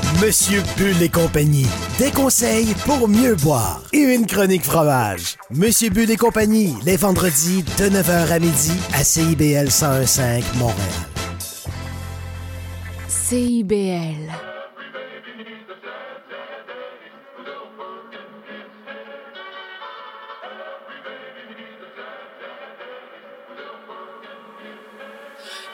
Monsieur 0.19 0.61
Bull 0.77 1.01
et 1.01 1.09
compagnie. 1.09 1.67
Des 1.97 2.11
conseils 2.11 2.75
pour 2.85 3.07
mieux 3.07 3.35
boire 3.35 3.81
et 3.93 3.99
une 3.99 4.25
chronique 4.25 4.63
fromage. 4.63 5.37
Monsieur 5.49 5.89
Bull 5.89 6.11
et 6.11 6.17
compagnie, 6.17 6.75
les 6.85 6.97
vendredis 6.97 7.63
de 7.63 7.89
9h 7.89 8.31
à 8.31 8.39
midi 8.39 8.73
à 8.93 9.03
CIBL 9.03 9.69
1015 9.69 10.43
Montréal. 10.57 10.77
CIBL. 13.07 14.31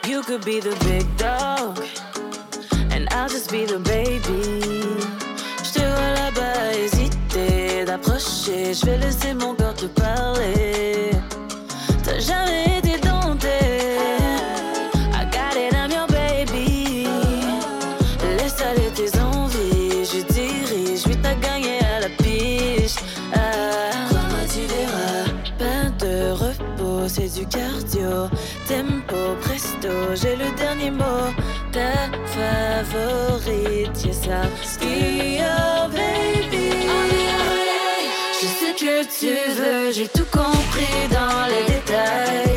You 0.06 0.22
could 0.22 0.44
be 0.44 0.60
the 0.60 0.74
big 0.84 1.04
dog. 1.18 1.84
Just 3.26 3.50
be 3.52 3.66
the 3.66 3.78
baby. 3.80 4.60
Je 5.62 5.72
te 5.74 5.80
vois 5.80 6.12
là-bas 6.14 6.72
hésiter 6.72 7.84
d'approcher. 7.84 8.72
Je 8.72 8.86
vais 8.86 8.96
laisser 8.96 9.34
mon 9.34 9.54
cœur 9.54 9.74
te 9.74 9.84
parler. 9.84 11.10
T'as 12.02 12.18
jamais 12.20 12.78
été 12.78 12.98
dompté. 13.00 13.48
I 15.12 15.26
got 15.30 15.56
it, 15.56 15.74
I'm 15.74 15.90
your 15.90 16.06
baby. 16.06 17.06
Laisse 18.38 18.62
aller 18.62 18.90
tes 18.94 19.10
envies. 19.20 20.06
Je 20.06 20.20
dirige, 20.32 21.02
oui, 21.06 21.18
t'as 21.22 21.34
gagné 21.34 21.80
à 21.96 22.00
la 22.00 22.08
piche. 22.08 22.96
Ah, 23.34 23.90
crois-moi, 24.08 24.40
tu 24.50 24.60
verras? 24.72 25.26
Pas 25.58 25.90
de 26.02 26.30
repos, 26.30 27.08
c'est 27.08 27.28
du 27.38 27.46
cardio. 27.46 28.30
Tempo, 28.66 29.36
presto, 29.42 30.14
j'ai 30.14 30.34
le 30.36 30.50
dernier 30.56 30.90
mot. 30.90 31.28
Ta 31.78 32.82
favorite, 32.82 34.04
yes, 34.04 34.26
I'll 34.26 34.50
be 34.80 35.38
baby. 35.94 36.66
Je 38.40 38.46
sais 38.58 38.74
que 38.74 39.04
tu 39.18 39.34
veux, 39.58 39.92
j'ai 39.92 40.08
tout 40.08 40.26
compris 40.32 41.08
dans 41.10 41.46
les 41.46 41.64
détails. 41.72 42.47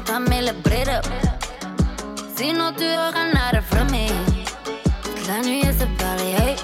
De 0.00 0.40
le 0.46 0.52
bread 0.62 0.88
up. 0.88 1.04
Sinon, 2.36 2.74
tu 2.76 2.84
auras 2.84 3.32
nada 3.32 3.62
from 3.62 3.88
me. 3.90 4.08
Toute 5.02 5.26
la 5.28 5.40
nuit, 5.40 5.62
elle 5.64 5.74
se 5.74 5.86
parlait, 5.96 6.34
hey. 6.38 6.56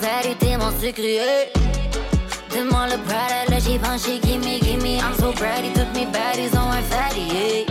Zaddy, 0.00 0.34
t'es 0.36 0.56
mon 0.56 0.70
sucré, 0.80 1.50
Demande 2.54 2.90
le 2.90 2.98
Prada, 2.98 3.44
le 3.50 3.60
Givenchy, 3.60 4.20
gimme, 4.20 4.60
gimme. 4.60 4.98
I'm 4.98 5.14
so 5.18 5.32
bratty, 5.32 5.72
toutes 5.74 5.92
mes 5.94 6.06
baddies 6.06 6.54
ont 6.56 6.70
un 6.70 6.82
fatty, 6.82 7.28
hey. 7.30 7.66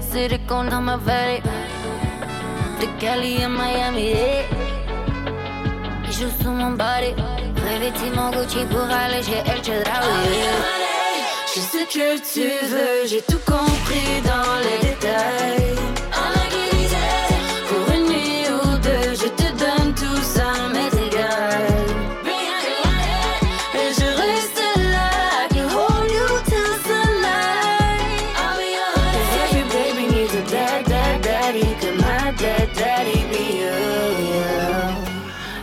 Silicone 0.00 0.70
dans 0.70 0.80
ma 0.80 0.96
vallée. 0.96 1.42
De 2.80 2.86
Cali 3.00 3.42
à 3.42 3.48
Miami, 3.48 4.12
hey. 4.12 4.44
Sous 6.10 6.50
mon 6.50 6.70
body. 6.70 7.14
Revêtis 7.56 8.10
mon 8.14 8.30
Gucci 8.30 8.64
pour 8.70 8.88
aller 8.88 9.22
chez 9.22 9.42
El 9.46 9.62
Chedraui. 9.62 10.99
Je 11.52 11.58
sais 11.60 11.84
que 11.84 12.16
tu 12.32 12.42
veux, 12.42 13.06
j'ai 13.08 13.20
tout 13.22 13.40
compris 13.44 14.20
dans 14.22 14.60
les 14.62 14.78
détails. 14.88 15.74
Pour 17.68 17.84
une 17.92 18.04
nuit 18.06 18.46
ou 18.48 18.78
deux, 18.78 19.14
je 19.14 19.26
te 19.40 19.48
donne 19.58 19.92
tout 19.94 20.22
ça, 20.22 20.52
m'est 20.72 20.94
égal. 21.08 21.66
Et 23.74 23.92
je 23.98 24.06
reste 24.22 24.62
là, 24.94 25.10
I 25.42 25.44
can 25.52 25.68
hold 25.68 26.08
you 26.08 26.28
till 26.44 26.74
sunlight. 26.86 28.22
Cause 28.94 29.32
every 29.42 29.64
baby 29.74 30.04
needs 30.14 30.34
a 30.34 30.36
dad, 30.48 30.84
dad, 30.86 31.16
daddy. 31.20 31.66
Could 31.80 31.96
my 31.96 32.30
dad, 32.38 32.68
daddy 32.76 33.24
be 33.32 33.42
you? 33.58 33.74
yeah. 34.30 34.94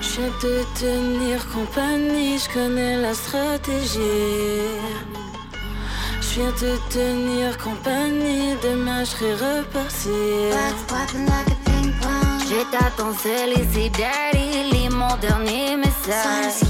Je 0.02 0.26
te 0.42 0.54
tenir 0.78 1.38
compagnie, 1.54 2.38
je 2.40 2.48
connais 2.54 2.98
la 2.98 3.14
stratégie. 3.14 4.76
Viens 6.38 6.52
te 6.52 6.78
tenir 6.94 7.58
compagnie, 7.58 8.56
demain 8.62 9.04
je 9.04 9.10
serai 9.10 9.34
reparti. 9.34 10.52
Je 12.48 12.62
t'attends 12.72 13.18
seul 13.24 13.54
ici, 13.54 13.90
daddy. 13.90 14.70
Lis 14.72 14.90
mon 14.90 15.18
dernier 15.18 15.76
message. 15.78 16.62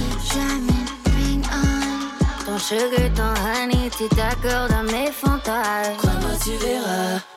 Ton 2.45 2.57
sugar, 2.57 3.11
ton 3.13 3.33
honey, 3.43 3.89
tu 3.97 4.07
t'accordes 4.07 4.71
à 4.71 4.83
mes 4.83 5.11
fantasmes. 5.11 5.97
Crois-moi, 5.97 6.31
tu 6.41 6.51
verras. 6.65 7.36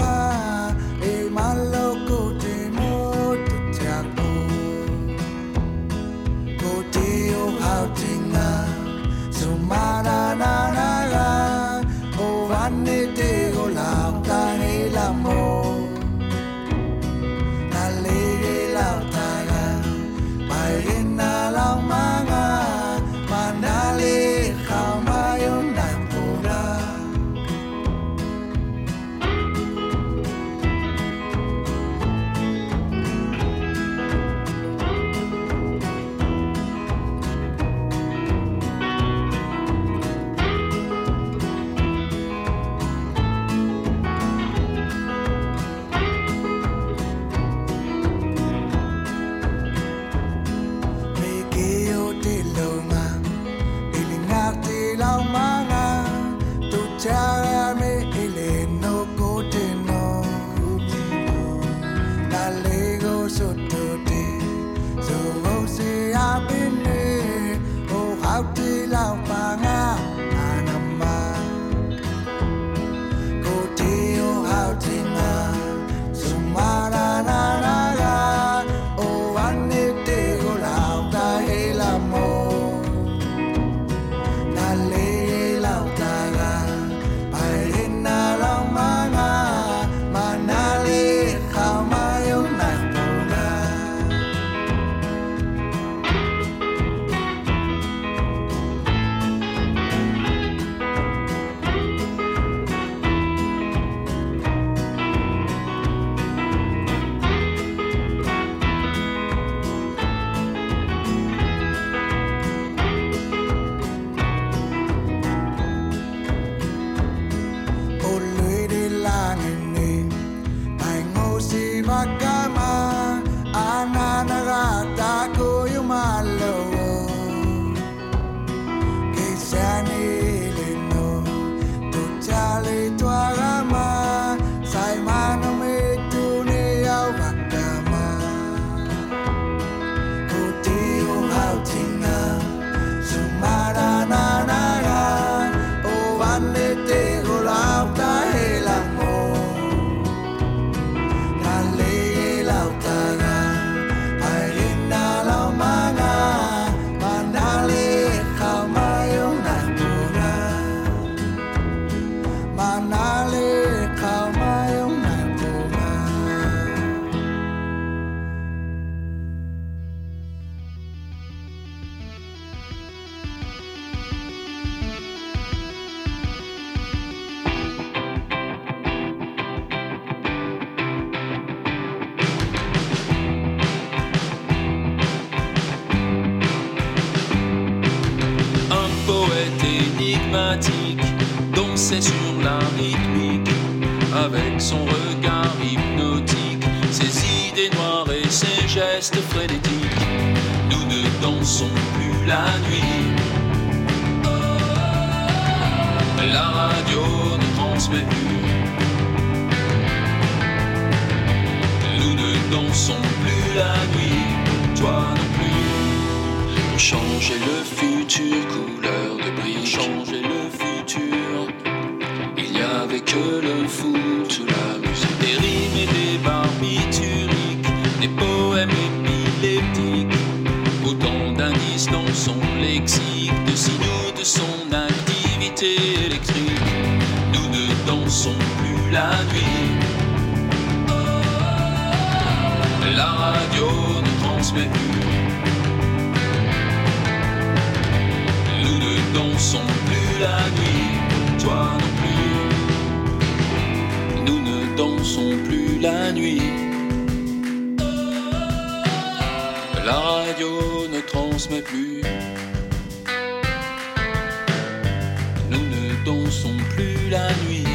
Nous 265.49 265.57
ne 265.57 266.05
dansons 266.05 266.57
plus 266.75 267.09
la 267.09 267.27
nuit, 267.45 267.65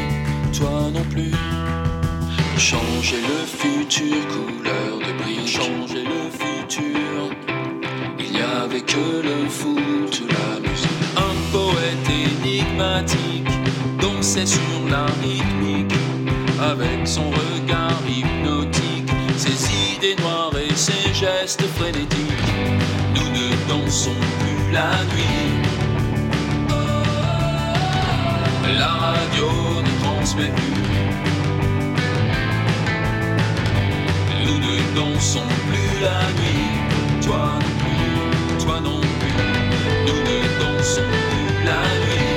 toi 0.57 0.89
non 0.93 1.03
plus. 1.11 1.31
Changer 2.57 3.21
le 3.21 3.45
futur, 3.45 4.27
couleur 4.27 4.97
de 4.99 5.23
briques. 5.23 5.47
Changer 5.47 6.03
le 6.03 6.29
futur. 6.31 7.35
Il 8.19 8.31
n'y 8.31 8.41
avait 8.41 8.81
que 8.81 9.21
le 9.23 9.47
foot, 9.49 10.23
la 10.29 10.59
musique. 10.59 10.89
Un 11.15 11.35
poète 11.51 12.09
énigmatique 12.09 13.47
dansait 14.01 14.45
sur 14.45 14.61
la 14.89 15.05
rythmique 15.21 15.93
avec 16.59 17.07
son 17.07 17.29
regard 17.29 18.01
hypnotique, 18.07 19.09
ses 19.37 19.95
idées 19.95 20.15
noires 20.21 20.51
et 20.57 20.73
ses 20.75 21.13
gestes 21.13 21.63
frénétiques 21.77 22.96
ne 23.87 23.91
sont 23.91 24.19
plus 24.39 24.73
la 24.73 24.91
nuit. 25.11 25.61
La 28.77 28.91
radio 29.07 29.47
ne 29.85 30.03
transmet 30.03 30.51
plus. 30.57 30.83
Nous 34.45 34.57
ne 34.67 34.75
dansons 34.95 35.49
plus 35.67 35.91
la 36.07 36.19
nuit. 36.39 36.67
Toi 37.25 37.43
non 37.61 37.73
plus, 37.81 38.65
toi 38.65 38.77
non 38.83 38.99
plus. 39.19 39.37
Nous 40.07 40.21
ne 40.29 40.39
dansons 40.61 41.11
plus 41.29 41.65
la 41.65 41.81
nuit. 42.03 42.36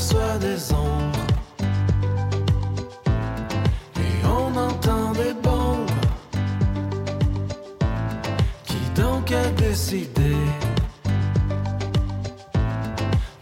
aperçoit 0.00 0.38
des 0.38 0.72
ombres 0.72 1.26
et 3.96 4.26
on 4.26 4.56
entend 4.56 5.12
des 5.12 5.34
bombes. 5.42 5.90
Qui 8.64 9.00
donc 9.00 9.30
a 9.30 9.50
décidé 9.50 10.34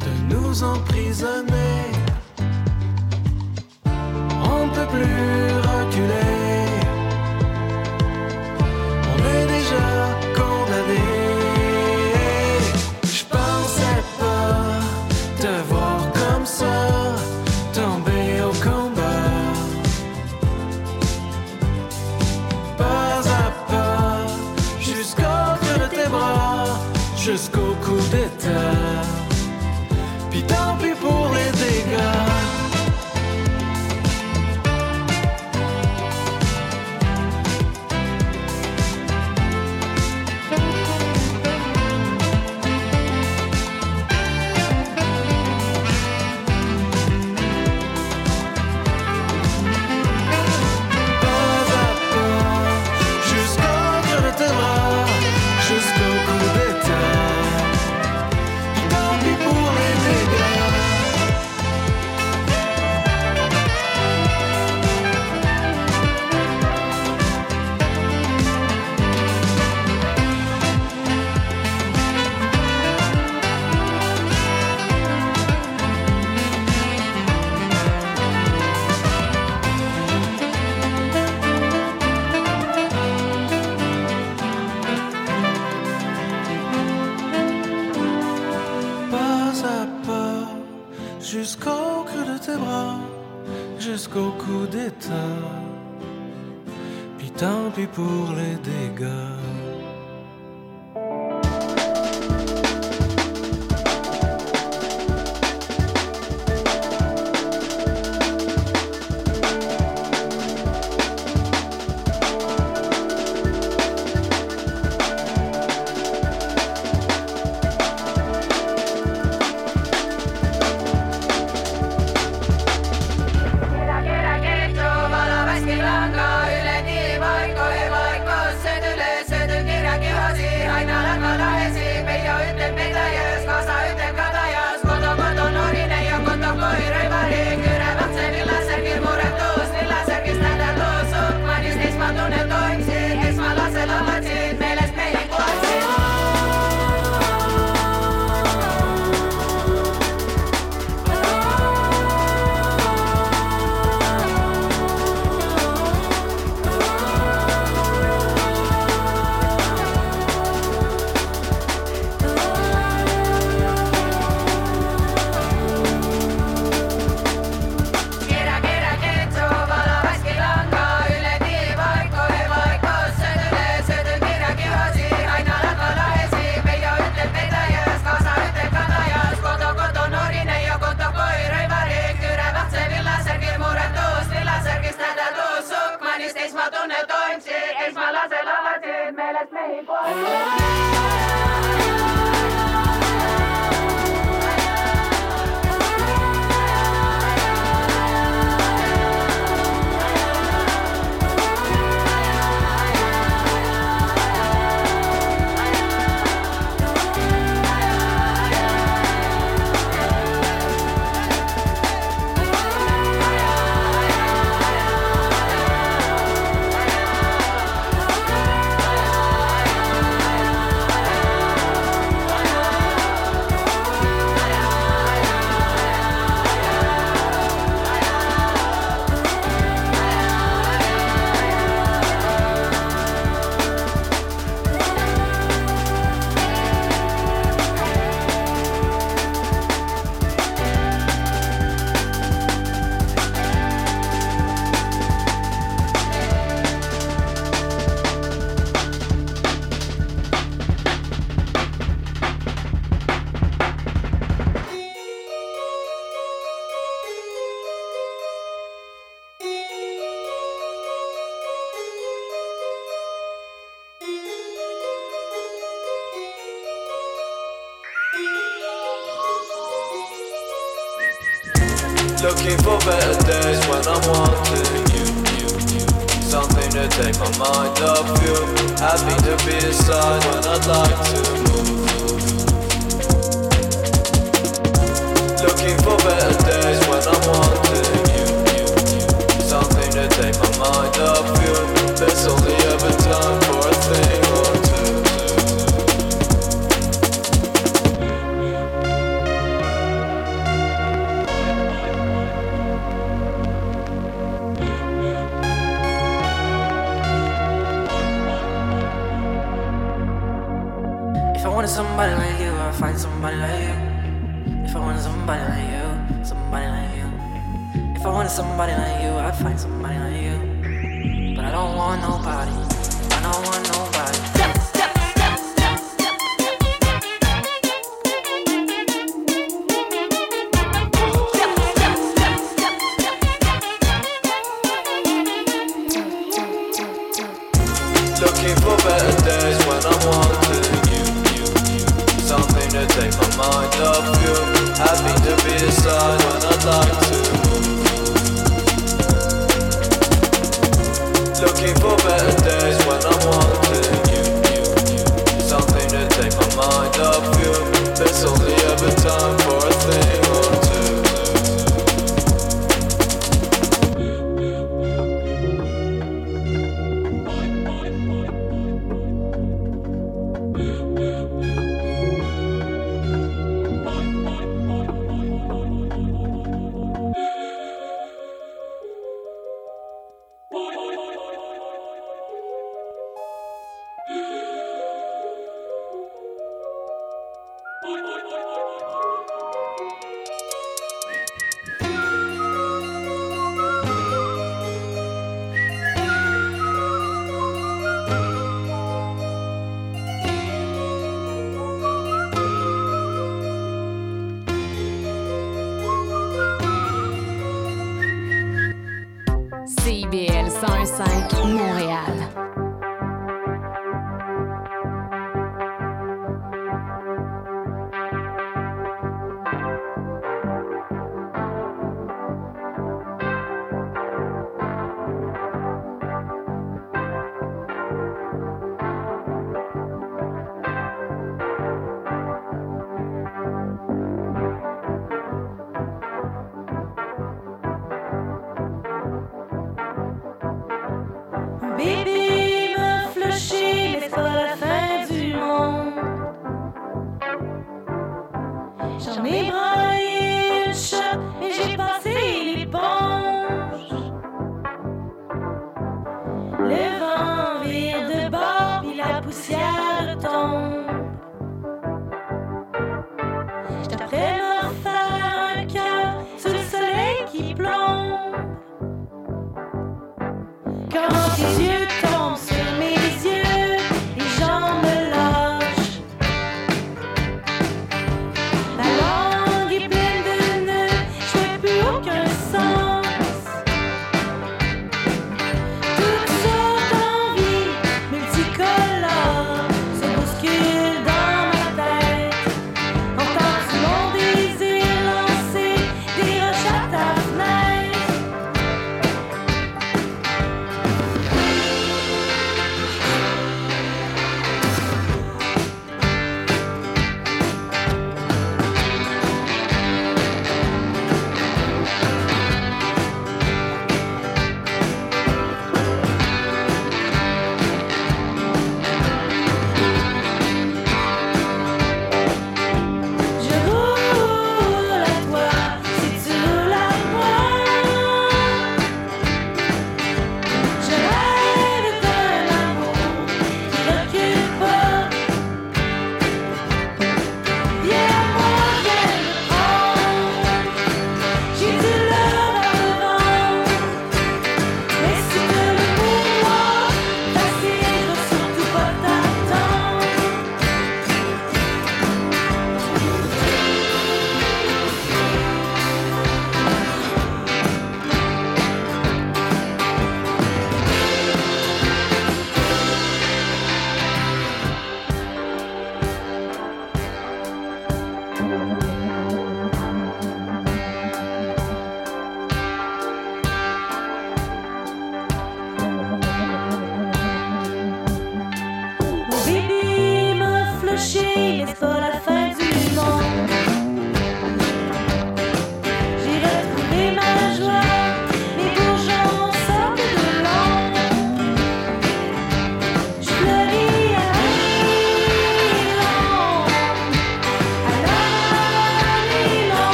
de 0.00 0.34
nous 0.34 0.64
emprisonner? 0.64 1.92
On 3.86 4.66
ne 4.66 4.74
peut 4.74 4.86
plus. 4.92 5.47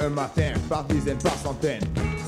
Un 0.00 0.10
matin 0.10 0.52
par 0.68 0.84
dizaines, 0.84 1.18
par 1.18 1.36
centaines 1.36 1.82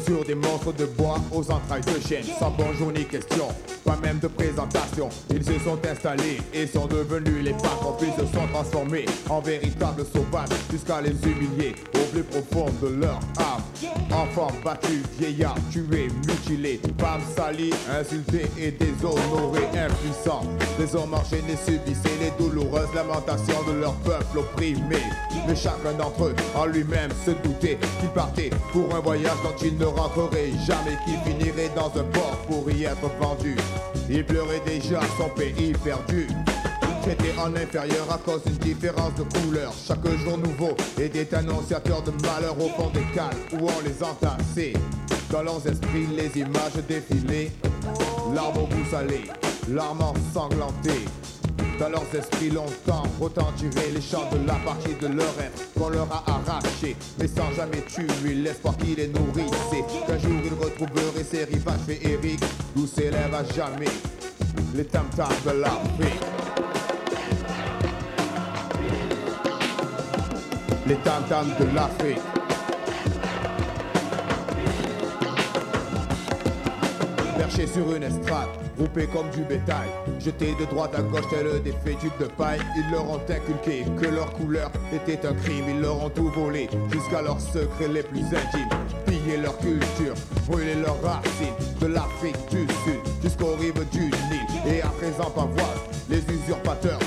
Sur 0.05 0.25
des 0.25 0.35
monstres 0.35 0.73
de 0.73 0.87
bois 0.87 1.19
aux 1.33 1.49
entrailles 1.51 1.83
de 1.83 2.01
chêne. 2.01 2.25
Sans 2.39 2.51
bonjour 2.51 2.91
ni 2.93 3.05
question, 3.05 3.49
pas 3.85 3.97
même 4.03 4.19
de 4.19 4.29
présentation. 4.29 5.09
Ils 5.31 5.45
se 5.45 5.59
sont 5.61 5.79
installés 5.87 6.39
et 6.53 6.67
sont 6.67 6.87
devenus 6.87 7.45
les 7.45 7.53
patrons 7.53 7.97
Puis 7.99 8.09
se 8.19 8.27
sont 8.27 8.47
transformés 8.53 9.05
en 9.29 9.41
véritables 9.41 10.05
sauvages 10.13 10.49
Jusqu'à 10.71 11.01
les 11.01 11.11
humilier 11.11 11.75
au 11.95 12.05
plus 12.13 12.25
profond 12.25 12.67
de 12.83 12.89
leur 12.89 13.21
âme 13.39 13.63
Enfants 14.11 14.53
battus, 14.65 15.03
vieillards 15.19 15.55
tués, 15.71 16.09
mutilés 16.27 16.81
Femmes 16.99 17.21
salies, 17.37 17.75
insultées 17.89 18.51
et 18.59 18.73
déshonorées, 18.73 19.69
impuissants 19.77 20.43
Les 20.79 20.97
hommes 20.97 21.15
enchaînés 21.15 21.57
subissaient 21.65 22.19
les 22.21 22.33
douloureuses 22.39 22.93
lamentations 22.95 23.63
de 23.69 23.79
leur 23.81 23.95
peuple 23.97 24.39
opprimé. 24.39 24.97
Mais 25.47 25.55
chacun 25.55 25.93
d'entre 25.97 26.25
eux 26.25 26.35
en 26.57 26.67
lui-même 26.67 27.11
se 27.25 27.31
doutait 27.31 27.79
qu'il 28.01 28.09
partait 28.11 28.51
pour 28.73 28.95
un 28.97 29.01
voyage 29.01 29.39
dont 29.45 29.57
il 29.63 29.79
ne 29.79 29.85
rentrerait 29.85 30.53
jamais 30.67 30.99
Qu'il 31.05 31.19
finirait 31.33 31.71
dans 31.77 31.93
un 31.99 32.05
port 32.05 32.39
pour 32.49 32.71
y 32.71 32.85
être 32.85 33.09
vendu. 33.21 33.57
Il 34.11 34.25
pleurait 34.25 34.63
déjà 34.67 35.01
son 35.19 35.29
pays 35.29 35.73
perdu 35.85 36.27
Traité 37.09 37.33
en 37.39 37.57
inférieur 37.57 38.07
à 38.13 38.19
cause 38.19 38.43
d'une 38.45 38.59
différence 38.59 39.15
de 39.15 39.23
couleur. 39.23 39.73
Chaque 39.73 40.07
jour 40.19 40.37
nouveau 40.37 40.77
était 41.01 41.35
annonciateur 41.35 42.03
de 42.03 42.11
malheur 42.11 42.55
au 42.61 42.69
fond 42.69 42.91
des 42.93 43.07
cales 43.15 43.35
où 43.55 43.67
on 43.67 43.81
les 43.81 44.03
entassait. 44.03 44.75
Dans 45.31 45.43
leurs 45.43 45.67
esprits, 45.67 46.07
les 46.15 46.39
images 46.39 46.85
défilaient. 46.87 47.51
Larmes 48.35 48.59
au 48.59 48.67
goût 48.67 48.85
salé, 48.91 49.23
larmes 49.71 50.03
ensanglantées. 50.03 51.07
Dans 51.81 51.89
leurs 51.89 52.15
esprits 52.15 52.51
longtemps 52.51 53.05
retentirer 53.19 53.91
les 53.95 54.03
chants 54.03 54.29
de 54.31 54.47
la 54.47 54.57
partie 54.57 54.95
de 55.01 55.07
leur 55.07 55.33
être 55.41 55.73
qu'on 55.79 55.89
leur 55.89 56.09
a 56.13 56.25
arraché 56.27 56.95
Mais 57.19 57.29
sans 57.29 57.51
jamais 57.57 57.81
tuer 57.87 58.35
l'espoir 58.35 58.77
qui 58.77 58.97
les 58.97 59.09
nourrissait 59.09 59.85
Qu'un 60.07 60.19
jour 60.19 60.41
ils 60.45 60.63
retrouveraient 60.63 61.25
ces 61.25 61.45
rivages 61.45 61.79
féeriques 61.87 62.45
D'où 62.77 62.87
s'élèvent 62.87 63.35
à 63.35 63.45
jamais 63.55 63.87
les 64.75 64.85
tam-tams 64.85 65.29
de 65.47 65.61
l'Afrique 65.61 66.48
Les 70.89 70.97
tam-tams 71.05 71.51
de 71.61 71.75
l'Afrique. 71.75 72.19
Perché 77.37 77.67
sur 77.67 77.95
une 77.95 78.05
estrade, 78.05 78.49
groupés 78.79 79.07
comme 79.07 79.29
du 79.29 79.43
bétail, 79.43 79.89
jetés 80.19 80.55
de 80.59 80.65
droite 80.65 80.95
à 80.97 81.03
gauche 81.03 81.29
tel 81.29 81.63
des 81.63 81.73
fétus 81.85 82.11
de 82.19 82.25
paille, 82.25 82.61
ils 82.75 82.91
leur 82.91 83.11
ont 83.11 83.21
inculqué 83.29 83.85
que 84.01 84.07
leur 84.07 84.33
couleur 84.33 84.71
était 84.95 85.27
un 85.27 85.35
crime, 85.35 85.67
ils 85.69 85.81
leur 85.83 86.03
ont 86.03 86.09
tout 86.09 86.31
volé 86.31 86.71
jusqu'à 86.91 87.21
leurs 87.21 87.41
secrets 87.41 87.89
les 87.93 88.03
plus 88.03 88.25
intimes, 88.25 88.71
pillé 89.05 89.37
leur 89.37 89.59
culture, 89.59 90.15
brûlé 90.47 90.75
leurs 90.75 91.03
racines, 91.03 91.55
de 91.83 91.87
l'Afrique 91.87 92.39
du 92.51 92.67
Sud 92.85 93.01
jusqu'aux 93.23 93.57
rives 93.57 93.87
du 93.93 94.05
Nil, 94.05 94.75
et 94.75 94.81
à 94.81 94.89
présent 94.89 95.31
pavoisent 95.31 95.85
les 96.09 96.23
usurpateurs, 96.33 96.99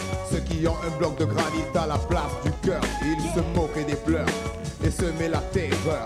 un 0.69 0.97
bloc 0.97 1.17
de 1.17 1.25
granit 1.25 1.63
à 1.75 1.88
la 1.88 1.97
place 1.97 2.31
du 2.43 2.51
cœur, 2.67 2.81
ils 3.03 3.21
se 3.33 3.41
moquaient 3.57 3.83
des 3.83 3.95
pleurs 3.95 4.25
et 4.83 4.91
semaient 4.91 5.29
la 5.29 5.39
terreur 5.39 6.05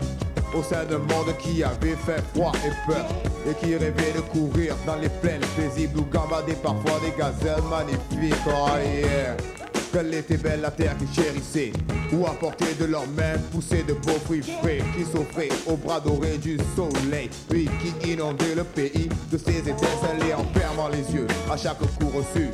au 0.53 0.63
sein 0.63 0.85
d'un 0.85 0.99
monde 0.99 1.35
qui 1.39 1.63
avait 1.63 1.95
fait 1.95 2.23
froid 2.33 2.51
et 2.65 2.91
peur 2.91 3.05
et 3.49 3.53
qui 3.55 3.75
rêvait 3.75 4.13
de 4.13 4.21
courir 4.21 4.75
dans 4.85 4.95
les 4.95 5.09
plaines 5.09 5.45
paisibles 5.55 5.99
où 5.99 6.05
gambader 6.05 6.53
parfois 6.53 6.99
des 7.01 7.11
gazelles 7.17 7.63
magnifiques. 7.69 8.39
Oh. 8.47 9.64
Qu'elle 9.95 10.13
était 10.13 10.35
belle 10.35 10.59
la 10.59 10.71
terre 10.71 10.93
qu'ils 10.97 11.23
chérissaient 11.23 11.71
Ou 12.11 12.27
apporter 12.27 12.73
de 12.77 12.83
leurs 12.83 13.07
mains 13.07 13.39
pousser 13.49 13.81
de 13.83 13.93
beaux 13.93 14.19
fruits 14.25 14.41
frais 14.41 14.79
Qui 14.93 15.05
s'offraient 15.05 15.47
au 15.67 15.77
bras 15.77 16.01
doré 16.01 16.37
du 16.37 16.57
soleil 16.75 17.29
Puis 17.47 17.69
qui 17.79 18.11
inondaient 18.11 18.55
le 18.55 18.65
pays 18.65 19.07
de 19.31 19.37
ses 19.37 19.59
étincelles 19.59 20.19
et 20.29 20.33
en 20.33 20.43
fermant 20.53 20.89
les 20.89 21.15
yeux 21.15 21.27
à 21.49 21.55
chaque 21.55 21.79
coup 21.79 22.09
reçu 22.13 22.49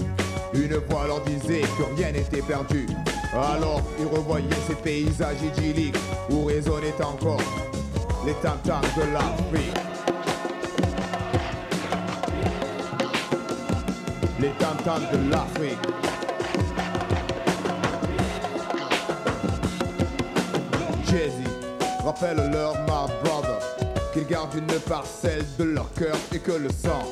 Une 0.53 0.75
voix 0.87 1.07
leur 1.07 1.21
disait 1.21 1.61
que 1.61 1.95
rien 1.95 2.11
n'était 2.11 2.43
perdu 2.43 2.85
Alors 3.33 3.81
ils 3.99 4.05
revoyaient 4.05 4.45
ces 4.67 4.75
paysages 4.75 5.41
idylliques 5.41 5.97
Où 6.29 6.45
résonnaient 6.45 6.93
encore 7.03 7.41
les 8.23 8.33
tam-tams 8.33 8.81
de 8.95 9.13
l'Afrique. 9.13 9.77
Les 14.39 14.51
tam-tams 14.59 15.07
de 15.11 15.31
l'Afrique. 15.31 16.20
Jay-Z, 21.11 21.43
rappelle-leur, 22.05 22.73
my 22.87 23.11
brother, 23.21 23.59
qu'ils 24.13 24.25
gardent 24.27 24.55
une 24.55 24.79
parcelle 24.79 25.43
de 25.59 25.65
leur 25.65 25.91
cœur 25.91 26.15
et 26.33 26.39
que 26.39 26.53
le 26.53 26.69
sang 26.69 27.03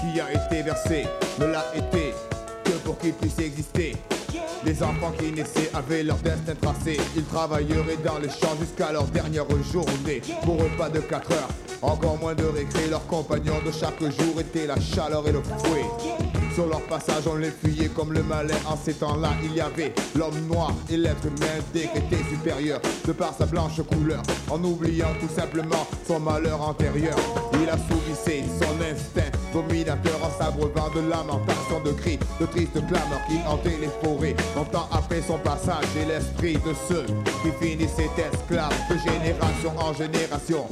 qui 0.00 0.20
a 0.20 0.30
été 0.30 0.60
versé 0.60 1.06
ne 1.38 1.46
l'a 1.46 1.64
été 1.74 2.12
que 2.62 2.72
pour 2.84 2.98
qu'ils 2.98 3.14
puissent 3.14 3.38
exister. 3.38 3.96
Les 4.66 4.82
enfants 4.82 5.12
qui 5.18 5.32
naissaient 5.32 5.70
avaient 5.72 6.02
leur 6.02 6.18
destin 6.18 6.54
tracé. 6.60 6.98
Ils 7.16 7.24
travailleraient 7.24 7.96
dans 8.04 8.18
les 8.18 8.28
champs 8.28 8.54
jusqu'à 8.60 8.92
leur 8.92 9.04
dernière 9.04 9.48
journée. 9.72 10.20
Pour 10.44 10.56
eux, 10.56 10.70
pas 10.76 10.90
de 10.90 11.00
4 11.00 11.32
heures, 11.32 11.48
encore 11.80 12.18
moins 12.18 12.34
de 12.34 12.44
récré. 12.44 12.86
Leurs 12.90 13.06
compagnons 13.06 13.62
de 13.64 13.72
chaque 13.72 13.98
jour 13.98 14.40
étaient 14.40 14.66
la 14.66 14.78
chaleur 14.78 15.26
et 15.26 15.32
le 15.32 15.42
fouet. 15.42 16.41
Sur 16.54 16.66
leur 16.66 16.82
passage, 16.82 17.24
on 17.26 17.36
les 17.36 17.50
fuyait 17.50 17.88
comme 17.88 18.12
le 18.12 18.22
malin. 18.22 18.54
En 18.66 18.76
ces 18.76 18.92
temps-là, 18.94 19.30
il 19.42 19.54
y 19.54 19.60
avait 19.60 19.94
l'homme 20.14 20.38
noir 20.46 20.72
et 20.90 20.98
l'être 20.98 21.24
humain 21.24 21.62
décrété 21.72 22.18
supérieur 22.28 22.80
de 23.06 23.12
par 23.12 23.34
sa 23.34 23.46
blanche 23.46 23.80
couleur. 23.90 24.22
En 24.50 24.62
oubliant 24.62 25.14
tout 25.18 25.34
simplement 25.34 25.86
son 26.06 26.20
malheur 26.20 26.60
antérieur, 26.60 27.16
il 27.54 27.68
assouvissait 27.70 28.44
son 28.60 28.74
instinct 28.82 29.30
dominateur 29.54 30.18
en 30.22 30.38
s'abreuvant 30.38 30.90
de 30.94 31.00
lamentations, 31.08 31.80
de 31.84 31.92
cris, 31.92 32.18
de 32.38 32.46
tristes 32.46 32.86
clameurs 32.86 33.24
qui 33.28 33.38
hantaient 33.48 33.78
les 33.80 33.90
forêts. 34.02 34.36
Longtemps 34.54 34.88
après 34.92 35.22
son 35.22 35.38
passage, 35.38 35.84
et 36.00 36.04
l'esprit 36.04 36.54
de 36.54 36.74
ceux 36.86 37.06
qui 37.42 37.66
finissaient 37.66 38.10
esclaves 38.18 38.72
de 38.90 38.98
génération 38.98 39.72
en 39.78 39.94
génération. 39.94 40.66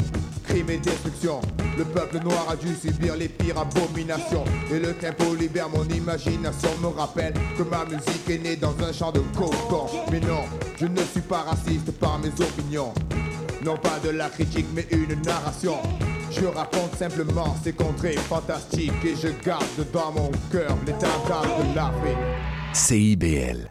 Crime 0.51 0.70
et 0.70 0.78
destruction, 0.78 1.40
le 1.78 1.85
peuple 1.85 2.18
noir 2.24 2.48
a 2.51 2.56
dû 2.56 2.74
subir 2.74 3.14
les 3.16 3.28
pires 3.28 3.56
abominations. 3.56 4.44
Et 4.72 4.81
le 4.81 4.94
tempo 4.94 5.32
libère 5.36 5.68
mon 5.68 5.85
imagination, 5.85 6.70
me 6.82 6.89
rappelle 6.89 7.35
que 7.56 7.62
ma 7.62 7.85
musique 7.85 8.28
est 8.28 8.39
née 8.39 8.56
dans 8.56 8.74
un 8.85 8.93
champ 8.93 9.12
de 9.12 9.20
coton. 9.39 9.86
Mais 10.10 10.18
non, 10.18 10.43
je 10.77 10.86
ne 10.86 11.01
suis 11.02 11.20
pas 11.20 11.43
raciste 11.43 11.93
par 12.01 12.18
mes 12.18 12.32
opinions. 12.44 12.93
Non 13.64 13.77
pas 13.77 14.01
de 14.02 14.10
la 14.10 14.28
critique, 14.28 14.66
mais 14.74 14.86
une 14.90 15.22
narration. 15.22 15.77
Je 16.32 16.47
raconte 16.47 16.97
simplement 16.98 17.56
ces 17.62 17.72
contrées 17.72 18.16
fantastiques 18.16 19.05
et 19.05 19.14
je 19.14 19.28
garde 19.44 19.64
dans 19.93 20.10
mon 20.10 20.32
cœur 20.51 20.77
les 20.85 20.94
tintas 20.94 21.43
de 21.44 21.77
l'Afrique. 21.77 22.18
CIBL. 22.72 23.70